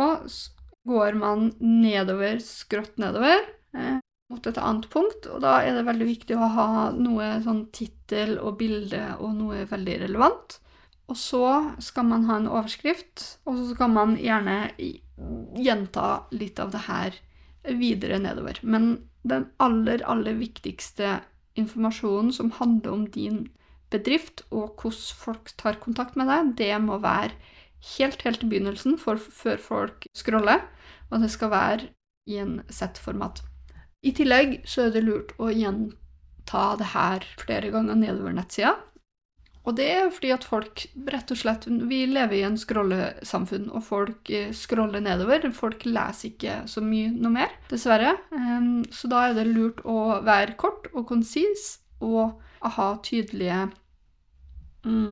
går 0.88 1.14
man 1.20 1.52
nedover, 1.61 2.40
skrått 2.44 2.98
nedover, 3.00 3.44
eh, 3.76 3.98
mot 4.33 4.46
et 4.46 4.59
annet 4.59 4.88
punkt, 4.92 5.26
og 5.28 5.40
da 5.44 5.61
er 5.62 5.76
det 5.76 5.87
veldig 5.87 6.09
viktig 6.09 6.37
å 6.37 6.52
ha 6.57 6.68
noe 6.96 7.42
sånn 7.44 7.66
tittel 7.76 8.38
og 8.38 8.59
bilde 8.61 9.02
og 9.18 9.35
noe 9.37 9.64
veldig 9.68 10.00
relevant. 10.07 10.61
Og 11.10 11.18
så 11.20 11.46
skal 11.84 12.06
man 12.08 12.24
ha 12.30 12.38
en 12.40 12.48
overskrift, 12.48 13.38
og 13.44 13.58
så 13.58 13.74
skal 13.74 13.92
man 13.92 14.16
gjerne 14.16 14.72
gjenta 15.60 16.24
litt 16.34 16.60
av 16.62 16.72
det 16.72 16.84
her 16.86 17.18
videre 17.76 18.20
nedover. 18.22 18.58
Men 18.62 19.10
den 19.24 19.48
aller, 19.62 20.02
aller 20.08 20.36
viktigste 20.40 21.18
informasjonen 21.60 22.32
som 22.34 22.52
handler 22.56 22.92
om 22.92 23.04
din 23.12 23.44
bedrift, 23.92 24.42
og 24.50 24.80
hvordan 24.80 25.18
folk 25.24 25.52
tar 25.60 25.78
kontakt 25.82 26.16
med 26.18 26.30
deg, 26.32 26.54
det 26.58 26.72
må 26.82 26.98
være 27.02 27.34
helt, 27.94 28.24
helt 28.24 28.42
i 28.42 28.48
begynnelsen, 28.50 28.96
for, 28.98 29.20
før 29.20 29.60
folk 29.60 30.08
scroller, 30.16 30.64
og 31.10 31.20
det 31.22 31.30
skal 31.32 31.52
være 31.52 31.90
i 32.30 32.40
en 32.40 32.62
Z-format. 32.72 33.42
I 34.04 34.12
tillegg 34.16 34.58
så 34.68 34.86
er 34.86 34.96
det 34.96 35.04
lurt 35.04 35.32
å 35.40 35.50
gjenta 35.52 36.64
det 36.80 36.90
her 36.92 37.24
flere 37.40 37.70
ganger 37.72 38.00
nedover 38.00 38.34
nettsida, 38.36 38.74
og 39.64 39.77
det 39.79 39.87
er 39.88 40.11
fordi 40.12 40.31
at 40.35 40.44
folk 40.44 40.83
rett 41.09 41.31
og 41.33 41.38
slett 41.40 41.64
Vi 41.88 42.03
lever 42.11 42.37
i 42.37 42.42
en 42.44 42.59
scrollesamfunn, 42.61 43.70
og 43.72 43.85
folk 43.87 44.29
eh, 44.29 44.53
scroller 44.53 45.00
nedover. 45.00 45.46
Folk 45.57 45.87
leser 45.88 46.35
ikke 46.35 46.59
så 46.68 46.85
mye 46.85 47.09
noe 47.14 47.33
mer, 47.33 47.55
dessverre. 47.70 48.12
Ehm, 48.37 48.85
så 48.92 49.09
da 49.09 49.24
er 49.31 49.38
det 49.38 49.48
lurt 49.48 49.81
å 49.88 50.20
være 50.24 50.59
kort 50.61 50.90
og 50.92 51.09
konsis 51.09 51.79
og 52.05 52.37
ha 52.77 52.88
tydelige 53.05 53.70
mm, 54.85 55.09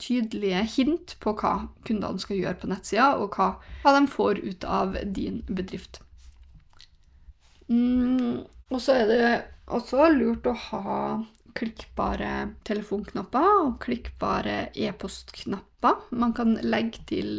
tydelige 0.00 0.62
hint 0.78 1.16
på 1.20 1.34
hva 1.36 1.54
kundene 1.84 2.22
skal 2.22 2.40
gjøre 2.40 2.60
på 2.62 2.70
nettsida, 2.70 3.10
og 3.20 3.36
hva, 3.36 3.50
hva 3.84 3.94
de 3.98 4.08
får 4.08 4.40
ut 4.44 4.64
av 4.64 4.96
din 5.04 5.42
bedrift. 5.50 6.00
Mm, 7.68 8.44
og 8.72 8.80
så 8.80 9.00
er 9.02 9.10
det 9.12 9.28
også 9.68 10.08
lurt 10.12 10.48
å 10.48 10.56
ha 10.70 10.98
klikkbare 11.54 12.32
telefonknapper 12.66 13.50
og 13.64 13.76
klikkbare 13.84 14.70
e-postknapper. 14.74 16.08
Man 16.10 16.34
kan 16.36 16.56
legge 16.62 17.04
til 17.08 17.30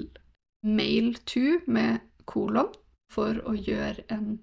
mail 0.66 1.14
to 1.28 1.60
med 1.68 2.00
kolon 2.26 2.72
for 3.14 3.38
å 3.46 3.54
gjøre 3.56 4.06
en 4.14 4.40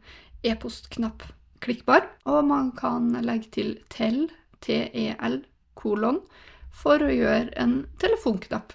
e-postknapp 0.47 1.25
klikkbar. 1.65 2.07
Og 2.29 2.45
man 2.49 2.73
kan 2.77 3.11
legge 3.25 3.51
til 3.57 3.75
tel, 3.93 4.27
tel, 4.63 5.43
kolon, 5.79 6.21
for 6.73 7.03
å 7.03 7.11
gjøre 7.11 7.53
en 7.61 7.83
telefonknapp 8.01 8.75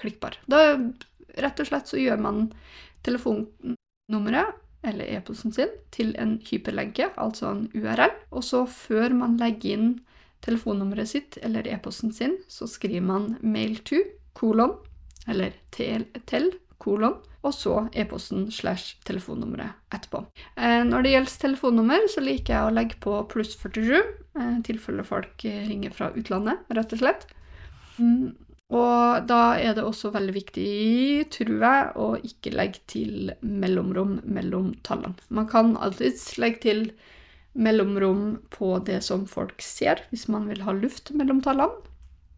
klikkbar. 0.00 0.38
Da 0.48 0.76
rett 1.38 1.60
og 1.60 1.68
slett 1.68 1.90
så 1.90 2.00
gjør 2.00 2.20
man 2.22 2.48
telefonnummeret 3.06 4.64
eller 4.86 5.10
e-posten 5.10 5.52
sin 5.52 5.72
til 5.94 6.12
en 6.22 6.36
hyperlenke, 6.46 7.10
altså 7.18 7.50
en 7.50 7.64
URL. 7.74 8.14
Og 8.30 8.44
så 8.46 8.62
før 8.70 9.16
man 9.18 9.36
legger 9.40 9.74
inn 9.74 9.88
telefonnummeret 10.44 11.10
sitt 11.10 11.38
eller 11.42 11.66
e-posten 11.68 12.12
sin, 12.14 12.38
så 12.48 12.68
skriver 12.70 13.04
man 13.04 13.34
mail 13.42 13.78
to 13.86 14.00
kolon 14.38 14.76
eller 15.28 15.52
tel, 15.74 16.06
kolon, 16.78 17.18
og 17.44 17.52
så 17.54 17.74
e-posten 17.92 18.46
slash 18.54 18.96
telefonnummeret 19.06 19.94
etterpå. 19.94 20.22
Eh, 20.56 20.82
når 20.86 21.04
det 21.04 21.12
gjelder 21.12 21.40
telefonnummer, 21.42 22.06
så 22.08 22.22
liker 22.24 22.54
jeg 22.54 22.68
å 22.68 22.74
legge 22.74 23.00
på 23.02 23.16
pluss 23.32 23.56
47, 23.60 23.98
eh, 23.98 24.52
i 24.54 24.62
tilfelle 24.66 25.04
folk 25.04 25.44
ringer 25.44 25.92
fra 25.94 26.12
utlandet, 26.16 26.64
rett 26.72 26.94
og 26.96 27.02
slett. 27.02 27.26
Mm, 27.98 28.32
og 28.68 29.28
da 29.28 29.42
er 29.56 29.76
det 29.76 29.84
også 29.84 30.10
veldig 30.12 30.34
viktig, 30.36 30.72
tror 31.32 31.62
jeg, 31.64 31.84
å 31.96 32.08
ikke 32.20 32.52
legge 32.52 32.82
til 32.90 33.30
mellomrom 33.40 34.18
mellom 34.28 34.74
tallene. 34.84 35.16
Man 35.32 35.48
kan 35.48 35.72
alltids 35.80 36.34
legge 36.40 36.60
til 36.66 36.82
mellomrom 37.58 38.38
på 38.54 38.76
det 38.86 39.00
som 39.06 39.26
folk 39.26 39.62
ser, 39.64 40.04
hvis 40.12 40.28
man 40.30 40.46
vil 40.50 40.62
ha 40.66 40.74
luft 40.76 41.12
mellom 41.16 41.42
tallene. 41.44 41.84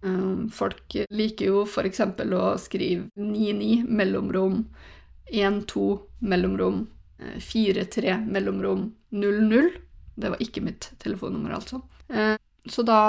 Um, 0.01 0.49
folk 0.49 0.97
liker 1.13 1.51
jo 1.51 1.65
f.eks. 1.67 2.01
å 2.01 2.45
skrive 2.61 3.11
9-9 3.21 3.85
mellomrom, 3.85 4.63
1-2 5.29 5.85
mellomrom, 6.25 6.87
4-3 7.21 8.17
mellomrom, 8.33 8.95
0-0. 9.11 9.71
Det 10.15 10.31
var 10.33 10.43
ikke 10.43 10.63
mitt 10.65 10.91
telefonnummer, 10.99 11.53
altså. 11.59 11.83
Eh, 12.09 12.37
så 12.69 12.83
da 12.83 13.01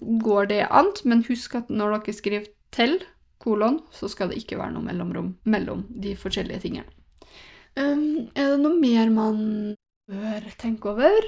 går 0.00 0.46
det 0.52 0.62
an, 0.68 0.92
men 1.04 1.24
husk 1.28 1.56
at 1.58 1.72
når 1.72 1.98
dere 1.98 2.16
skriver 2.16 2.46
'til', 2.70 3.00
kolon, 3.40 3.80
så 3.90 4.08
skal 4.08 4.28
det 4.28 4.36
ikke 4.36 4.58
være 4.60 4.74
noe 4.74 4.84
mellomrom 4.84 5.34
mellom 5.44 5.86
de 5.88 6.14
forskjellige 6.16 6.60
tingene. 6.60 6.88
Um, 7.76 8.28
er 8.36 8.52
det 8.52 8.60
noe 8.60 8.76
mer 8.76 9.08
man 9.10 9.76
bør 10.10 10.46
tenke 10.58 10.90
over? 10.92 11.26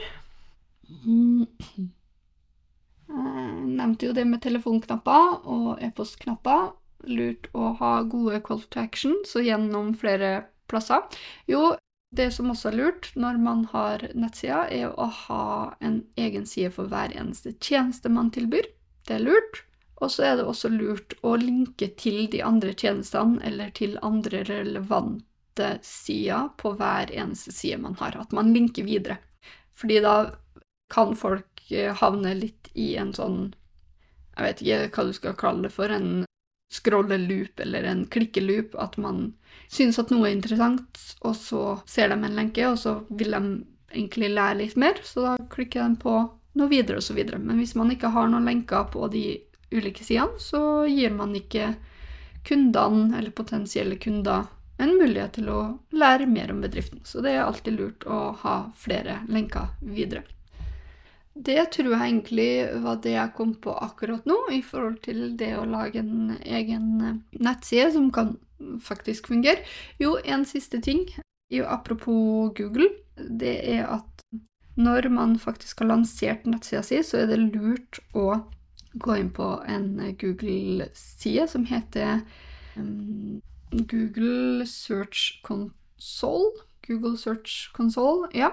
Jeg 0.89 1.89
nevnte 3.79 4.09
jo 4.09 4.17
det 4.17 4.27
med 4.29 4.43
telefonknapper 4.45 5.47
og 5.51 5.83
e-postknapper. 5.85 6.73
Lurt 7.11 7.49
å 7.59 7.73
ha 7.81 7.95
gode 8.07 8.39
call 8.47 8.61
to 8.71 8.79
action, 8.79 9.17
så 9.27 9.43
gjennom 9.43 9.91
flere 9.99 10.45
plasser. 10.71 11.03
Jo, 11.51 11.73
det 12.15 12.29
som 12.37 12.53
også 12.53 12.71
er 12.71 12.79
lurt 12.79 13.09
når 13.19 13.41
man 13.43 13.65
har 13.73 14.05
nettsider, 14.15 14.71
er 14.71 14.95
å 14.95 15.09
ha 15.25 15.47
en 15.83 16.03
egen 16.21 16.47
side 16.47 16.71
for 16.77 16.91
hver 16.93 17.15
eneste 17.17 17.57
tjeneste 17.59 18.13
man 18.13 18.31
tilbyr. 18.35 18.69
Det 19.09 19.19
er 19.19 19.27
lurt. 19.27 19.65
Og 20.03 20.11
så 20.11 20.27
er 20.27 20.39
det 20.39 20.47
også 20.51 20.71
lurt 20.71 21.15
å 21.23 21.37
linke 21.39 21.89
til 21.99 22.27
de 22.31 22.43
andre 22.43 22.75
tjenestene 22.75 23.43
eller 23.47 23.71
til 23.75 23.99
andre 24.03 24.43
relevante 24.49 25.32
sider 25.83 26.49
på 26.59 26.75
hver 26.79 27.13
eneste 27.13 27.53
side 27.53 27.81
man 27.83 27.97
har. 28.01 28.17
At 28.19 28.33
man 28.33 28.53
linker 28.55 28.87
videre. 28.87 29.19
Fordi 29.77 30.01
da 30.05 30.17
kan 30.93 31.17
folk 31.17 31.71
eh, 31.71 31.93
havne 31.97 32.35
litt 32.37 32.71
i 32.75 32.95
en 33.01 33.15
sånn 33.17 33.55
Jeg 34.37 34.45
vet 34.45 34.63
ikke 34.63 34.91
hva 34.97 35.05
du 35.09 35.13
skal 35.17 35.37
kalle 35.37 35.67
det 35.67 35.75
for. 35.75 35.93
En 35.93 36.25
scrolle-loop 36.73 37.61
eller 37.61 37.85
en 37.85 38.07
klikke-loop. 38.07 38.77
At 38.81 38.97
man 38.97 39.35
synes 39.69 39.99
at 40.01 40.13
noe 40.13 40.31
er 40.31 40.37
interessant, 40.37 41.01
og 41.21 41.37
så 41.37 41.63
ser 41.89 42.09
de 42.09 42.17
en 42.17 42.39
lenke, 42.39 42.65
og 42.69 42.79
så 42.81 43.03
vil 43.11 43.37
de 43.37 43.43
egentlig 43.93 44.33
lære 44.33 44.61
litt 44.63 44.79
mer, 44.81 45.01
så 45.05 45.27
da 45.27 45.35
klikker 45.53 45.85
de 45.85 46.01
på 46.01 46.15
noe 46.59 46.69
videre 46.69 47.01
og 47.01 47.05
så 47.05 47.17
videre. 47.17 47.41
Men 47.41 47.61
hvis 47.61 47.75
man 47.77 47.93
ikke 47.93 48.13
har 48.13 48.29
noen 48.29 48.49
lenker 48.49 48.89
på 48.93 49.09
de 49.13 49.27
ulike 49.73 50.05
sidene, 50.05 50.41
så 50.41 50.85
gir 50.89 51.13
man 51.17 51.35
ikke 51.37 51.75
kundene, 52.49 53.13
eller 53.19 53.37
potensielle 53.37 53.99
kunder, 54.01 54.49
en 54.83 54.95
mulighet 54.99 55.37
til 55.39 55.49
å 55.53 55.61
lære 55.95 56.29
mer 56.31 56.53
om 56.53 56.63
bedriften. 56.65 57.03
Så 57.07 57.23
det 57.25 57.35
er 57.37 57.45
alltid 57.47 57.79
lurt 57.79 58.07
å 58.07 58.21
ha 58.43 58.57
flere 58.79 59.21
lenker 59.33 59.73
videre. 59.81 60.25
Det 61.33 61.57
tror 61.73 61.95
jeg 61.95 62.09
egentlig 62.11 62.51
var 62.85 62.99
det 63.01 63.15
jeg 63.15 63.35
kom 63.37 63.55
på 63.65 63.73
akkurat 63.73 64.27
nå, 64.29 64.37
i 64.53 64.61
forhold 64.61 64.99
til 65.07 65.31
det 65.41 65.55
å 65.57 65.65
lage 65.65 66.03
en 66.03 66.35
egen 66.45 67.23
nettside 67.33 67.89
som 67.95 68.11
kan 68.13 68.35
faktisk 68.85 69.31
fungere. 69.33 69.65
Jo, 70.01 70.19
en 70.25 70.45
siste 70.45 70.83
ting, 70.85 71.07
apropos 71.65 72.53
Google, 72.57 72.91
det 73.17 73.57
er 73.73 73.87
at 73.89 74.09
når 74.77 75.09
man 75.13 75.39
faktisk 75.41 75.81
har 75.81 75.91
lansert 75.91 76.47
nettsida 76.49 76.83
si, 76.85 77.01
så 77.05 77.23
er 77.23 77.33
det 77.33 77.41
lurt 77.41 78.01
å 78.17 78.43
gå 78.93 79.17
inn 79.17 79.31
på 79.33 79.49
en 79.69 79.95
Google-side 80.21 81.49
som 81.49 81.65
heter 81.69 82.21
um, 82.77 83.41
Google 83.73 84.67
Search 84.67 85.41
Console. 85.43 86.53
Google 86.87 87.17
Search 87.17 87.73
Console, 87.73 88.29
ja. 88.35 88.53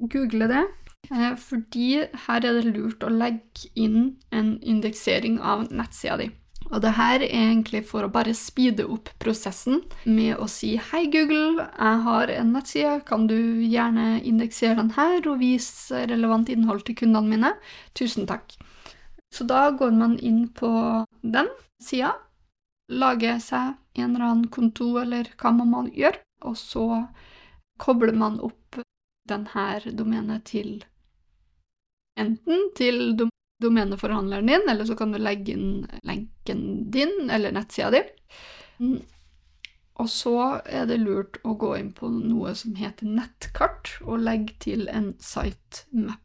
Google 0.00 0.48
det. 0.48 0.66
Eh, 1.10 1.36
fordi 1.36 2.04
her 2.26 2.44
er 2.44 2.60
det 2.60 2.74
lurt 2.74 3.04
å 3.04 3.12
legge 3.12 3.70
inn 3.74 4.16
en 4.32 4.58
indeksering 4.62 5.40
av 5.40 5.68
nettsida 5.70 6.18
di. 6.20 6.30
Og 6.70 6.82
det 6.84 6.92
her 6.94 7.22
er 7.24 7.32
egentlig 7.32 7.80
for 7.88 8.04
å 8.04 8.12
bare 8.12 8.34
speede 8.36 8.84
opp 8.86 9.08
prosessen 9.22 9.80
med 10.04 10.36
å 10.38 10.46
si 10.50 10.74
Hei, 10.90 11.06
Google, 11.10 11.64
jeg 11.66 12.02
har 12.04 12.30
en 12.34 12.52
nettside, 12.54 13.00
kan 13.08 13.26
du 13.30 13.38
gjerne 13.64 14.20
indeksere 14.28 14.76
den 14.78 14.92
her 14.94 15.24
og 15.24 15.40
vise 15.40 16.04
relevant 16.10 16.52
innhold 16.52 16.84
til 16.86 16.98
kundene 17.00 17.32
mine? 17.32 17.54
Tusen 17.98 18.28
takk. 18.30 18.54
Så 19.34 19.46
da 19.48 19.70
går 19.74 19.94
man 19.96 20.18
inn 20.18 20.48
på 20.54 20.70
den 21.22 21.50
sida, 21.82 22.14
lager 22.90 23.38
seg 23.42 23.76
en 23.98 24.14
eller 24.14 24.26
annen 24.26 24.50
konto 24.52 24.92
eller 25.00 25.30
hva 25.40 25.54
man 25.54 25.72
må 25.72 25.82
gjøre, 25.94 26.22
og 26.46 26.56
så 26.58 26.86
kobler 27.80 28.16
man 28.16 28.40
opp 28.44 28.80
denne 29.30 29.94
domenet 29.96 30.46
til 30.50 30.80
enten 32.20 32.70
til 32.76 33.14
dom 33.16 33.30
domeneforhandleren 33.60 34.46
din, 34.48 34.62
eller 34.72 34.84
så 34.88 34.94
kan 34.96 35.12
du 35.12 35.18
legge 35.20 35.52
inn 35.52 35.86
lenken 36.08 36.90
din 36.90 37.30
eller 37.30 37.52
nettsida 37.52 37.90
di. 37.92 38.00
Mm. 38.80 39.02
Og 40.00 40.08
så 40.08 40.36
er 40.64 40.86
det 40.88 41.02
lurt 41.02 41.36
å 41.44 41.52
gå 41.60 41.74
inn 41.76 41.90
på 41.92 42.08
noe 42.08 42.54
som 42.56 42.78
heter 42.78 43.04
nettkart, 43.04 43.98
og 44.06 44.24
legge 44.24 44.56
til 44.64 44.88
en 44.88 45.12
sitemap. 45.20 46.24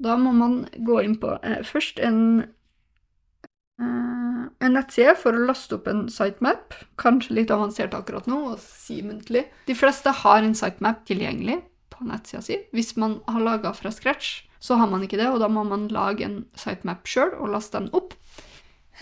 Da 0.00 0.16
må 0.18 0.32
man 0.34 0.62
gå 0.88 1.02
inn 1.04 1.18
på 1.20 1.36
eh, 1.44 1.60
først 1.62 2.00
en, 2.02 2.46
en 3.82 4.76
nettside 4.76 5.16
for 5.20 5.36
å 5.36 5.46
laste 5.48 5.78
opp 5.78 5.86
en 5.90 6.06
sitemap. 6.12 6.74
Kanskje 7.00 7.36
litt 7.40 7.52
avansert 7.54 7.94
akkurat 7.96 8.26
nå 8.30 8.38
å 8.52 8.56
si 8.60 9.00
muntlig. 9.04 9.44
De 9.68 9.74
fleste 9.76 10.10
har 10.22 10.42
en 10.42 10.56
sitemap 10.58 10.98
tilgjengelig 11.08 11.58
på 11.94 11.98
nettsida 12.08 12.42
si 12.42 12.56
hvis 12.74 12.96
man 12.98 13.12
har 13.30 13.44
laga 13.44 13.70
fra 13.76 13.90
scratch 13.94 14.28
så 14.64 14.72
har 14.80 14.88
man 14.88 15.02
ikke 15.04 15.20
det, 15.20 15.28
og 15.28 15.42
da 15.42 15.48
må 15.52 15.60
man 15.68 15.92
lage 15.92 16.24
en 16.24 16.38
sitemap 16.56 17.04
sjøl 17.10 17.34
og 17.36 17.50
laste 17.52 17.76
den 17.76 17.92
opp. 17.92 18.14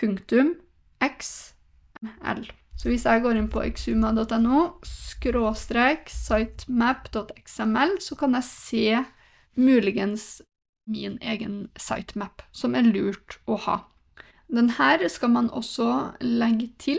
punktum 0.00 0.54
xml. 1.02 2.50
Så 2.78 2.88
hvis 2.88 3.04
jeg 3.06 3.22
går 3.22 3.36
inn 3.38 3.48
på 3.52 3.62
exuma.no 3.62 4.62
skråstrek 4.84 6.10
sitemap.xml, 6.10 8.00
så 8.00 8.14
kan 8.18 8.34
jeg 8.34 8.44
se 8.48 9.04
muligens 9.54 10.42
min 10.86 11.18
egen 11.22 11.68
sitemap, 11.78 12.42
som 12.52 12.74
er 12.74 12.82
lurt 12.82 13.38
å 13.46 13.56
ha. 13.68 13.76
Den 14.52 14.70
her 14.76 15.08
skal 15.08 15.30
man 15.30 15.50
også 15.50 16.12
legge 16.20 16.68
til 16.78 16.98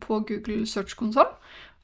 på 0.00 0.20
Google 0.28 0.66
Search 0.66 0.94
Console, 0.96 1.34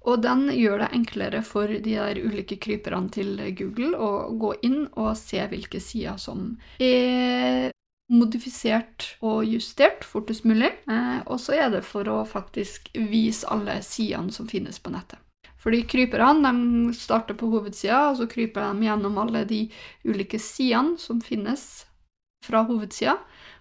og 0.06 0.22
den 0.22 0.46
gjør 0.54 0.84
det 0.84 0.92
enklere 0.96 1.42
for 1.46 1.70
de 1.70 1.80
der 1.82 2.20
ulike 2.22 2.58
kryperne 2.62 3.10
til 3.12 3.34
Google 3.58 3.96
å 3.98 4.10
gå 4.38 4.54
inn 4.66 4.84
og 4.94 5.16
se 5.18 5.42
hvilke 5.50 5.80
sider 5.82 6.20
som 6.22 6.54
er 6.78 7.72
modifisert 8.08 9.04
og 9.20 9.44
justert 9.44 10.04
fortest 10.06 10.46
mulig. 10.48 10.70
Eh, 10.88 11.20
og 11.26 11.40
så 11.42 11.58
er 11.58 11.72
det 11.74 11.84
for 11.86 12.08
å 12.08 12.22
faktisk 12.28 12.90
vise 12.94 13.48
alle 13.52 13.80
sidene 13.84 14.32
som 14.32 14.48
finnes 14.48 14.80
på 14.80 14.92
nettet. 14.94 15.20
Fordi 15.58 15.82
kryperne 15.90 16.52
de 16.54 16.94
starter 16.94 17.36
på 17.36 17.50
hovedsida, 17.50 18.12
og 18.12 18.20
så 18.20 18.28
kryper 18.30 18.70
de 18.70 18.86
gjennom 18.86 19.18
alle 19.18 19.42
de 19.48 19.64
ulike 20.06 20.38
sidene 20.40 20.96
som 21.02 21.20
finnes 21.20 21.64
fra 22.46 22.62
hovedsida, 22.68 23.18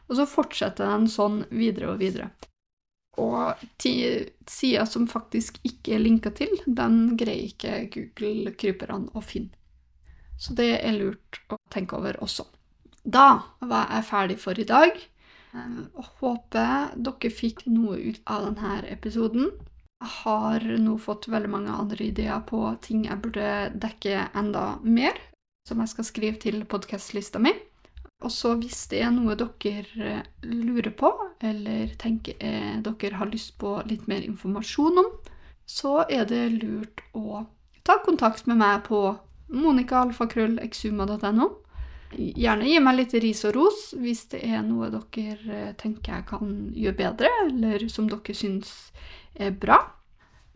og 0.08 0.20
så 0.20 0.28
fortsetter 0.30 0.94
de 0.94 1.12
sånn 1.12 1.42
videre 1.50 1.96
og 1.96 2.00
videre. 2.04 2.30
Og 3.18 3.64
sider 3.82 4.86
som 4.86 5.08
faktisk 5.10 5.58
ikke 5.66 5.96
er 5.96 6.04
linka 6.04 6.32
til, 6.38 6.52
den 6.66 7.16
greier 7.18 7.50
ikke 7.50 7.88
Google-kryperne 7.94 9.14
å 9.18 9.24
finne. 9.26 9.54
Så 10.38 10.54
det 10.54 10.70
er 10.78 10.94
lurt 10.94 11.40
å 11.50 11.58
tenke 11.74 11.98
over 11.98 12.20
også. 12.22 12.46
Da 13.08 13.56
var 13.64 13.90
jeg 13.96 14.06
ferdig 14.10 14.38
for 14.42 14.60
i 14.60 14.68
dag. 14.68 14.92
Jeg 15.56 15.64
eh, 15.64 16.04
håper 16.20 16.92
dere 16.94 17.32
fikk 17.34 17.66
noe 17.72 17.98
ut 17.98 18.22
av 18.30 18.50
denne 18.50 18.84
episoden. 18.92 19.50
Jeg 19.98 20.14
har 20.20 20.66
nå 20.78 20.98
fått 21.02 21.26
veldig 21.32 21.50
mange 21.50 21.74
andre 21.74 22.12
ideer 22.12 22.44
på 22.46 22.60
ting 22.86 23.08
jeg 23.08 23.18
burde 23.24 23.72
dekke 23.74 24.28
enda 24.38 24.76
mer, 24.86 25.18
som 25.66 25.82
jeg 25.82 25.94
skal 25.96 26.06
skrive 26.06 26.42
til 26.44 26.62
podkastlista 26.70 27.42
mi. 27.42 27.56
Og 28.26 28.32
så 28.34 28.56
hvis 28.58 28.88
det 28.90 29.04
er 29.06 29.12
noe 29.14 29.36
dere 29.38 29.84
eh, 30.02 30.24
lurer 30.42 30.90
på, 30.98 31.12
eller 31.46 31.94
tenker 32.02 32.34
eh, 32.42 32.80
dere 32.82 33.20
har 33.20 33.30
lyst 33.30 33.58
på 33.62 33.76
litt 33.86 34.08
mer 34.10 34.26
informasjon 34.26 35.04
om, 35.04 35.12
så 35.68 36.02
er 36.10 36.26
det 36.30 36.48
lurt 36.56 37.04
å 37.14 37.44
ta 37.86 38.00
kontakt 38.06 38.48
med 38.50 38.58
meg 38.58 38.88
på 38.88 39.02
monikaalfakrøllexuma.no. 39.54 41.48
Gjerne 42.18 42.68
gi 42.70 42.80
meg 42.82 42.96
litt 42.98 43.14
ris 43.20 43.44
og 43.48 43.54
ros 43.58 43.80
hvis 44.00 44.26
det 44.32 44.40
er 44.48 44.64
noe 44.66 44.90
dere 44.96 45.38
eh, 45.70 45.76
tenker 45.78 46.18
jeg 46.18 46.28
kan 46.32 46.56
gjøre 46.74 46.98
bedre, 47.04 47.32
eller 47.46 47.86
som 47.92 48.10
dere 48.10 48.36
syns 48.36 48.74
er 49.36 49.54
bra. 49.54 49.84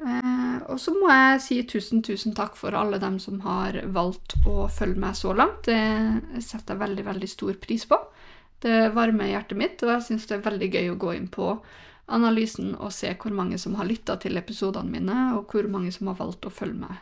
Eh, 0.02 0.58
og 0.72 0.80
så 0.82 0.94
må 0.96 1.10
jeg 1.12 1.42
si 1.46 1.60
tusen, 1.70 2.02
tusen 2.06 2.36
takk 2.38 2.58
for 2.60 2.76
alle 2.78 3.00
dem 3.02 3.20
som 3.22 3.42
har 3.46 3.78
valgt 3.94 4.36
å 4.50 4.66
følge 4.72 5.02
meg 5.04 5.20
så 5.20 5.36
langt. 5.38 5.70
Det 5.70 6.42
setter 6.42 6.76
jeg 6.76 6.84
veldig, 6.84 7.06
veldig 7.12 7.30
stor 7.30 7.62
pris 7.62 7.86
på. 7.90 8.00
Det 8.62 8.92
varmer 8.96 9.32
hjertet 9.32 9.58
mitt, 9.58 9.86
og 9.86 9.96
jeg 9.96 10.08
syns 10.10 10.28
det 10.30 10.38
er 10.38 10.50
veldig 10.50 10.74
gøy 10.74 10.92
å 10.92 11.00
gå 11.02 11.16
inn 11.18 11.30
på 11.34 11.54
analysen 12.12 12.76
og 12.76 12.92
se 12.94 13.14
hvor 13.18 13.34
mange 13.34 13.58
som 13.62 13.78
har 13.80 13.88
lytta 13.88 14.18
til 14.22 14.38
episodene 14.38 14.92
mine, 14.92 15.22
og 15.38 15.54
hvor 15.54 15.70
mange 15.72 15.94
som 15.96 16.12
har 16.12 16.20
valgt 16.20 16.46
å 16.46 16.54
følge 16.54 16.84
meg 16.84 17.00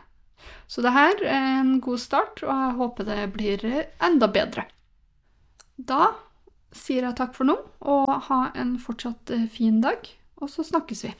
så 0.66 0.82
det 0.84 0.92
her 0.94 1.22
er 1.26 1.48
en 1.60 1.80
god 1.82 2.00
start, 2.00 2.42
og 2.44 2.50
jeg 2.50 2.76
håper 2.78 3.08
det 3.08 3.20
blir 3.34 3.66
enda 4.02 4.28
bedre. 4.30 4.66
Da 5.76 6.12
sier 6.76 7.08
jeg 7.08 7.18
takk 7.18 7.34
for 7.36 7.48
nå, 7.48 7.56
og 7.80 8.12
ha 8.28 8.40
en 8.54 8.76
fortsatt 8.78 9.32
fin 9.50 9.80
dag, 9.82 10.06
og 10.40 10.52
så 10.52 10.64
snakkes 10.66 11.04
vi. 11.08 11.14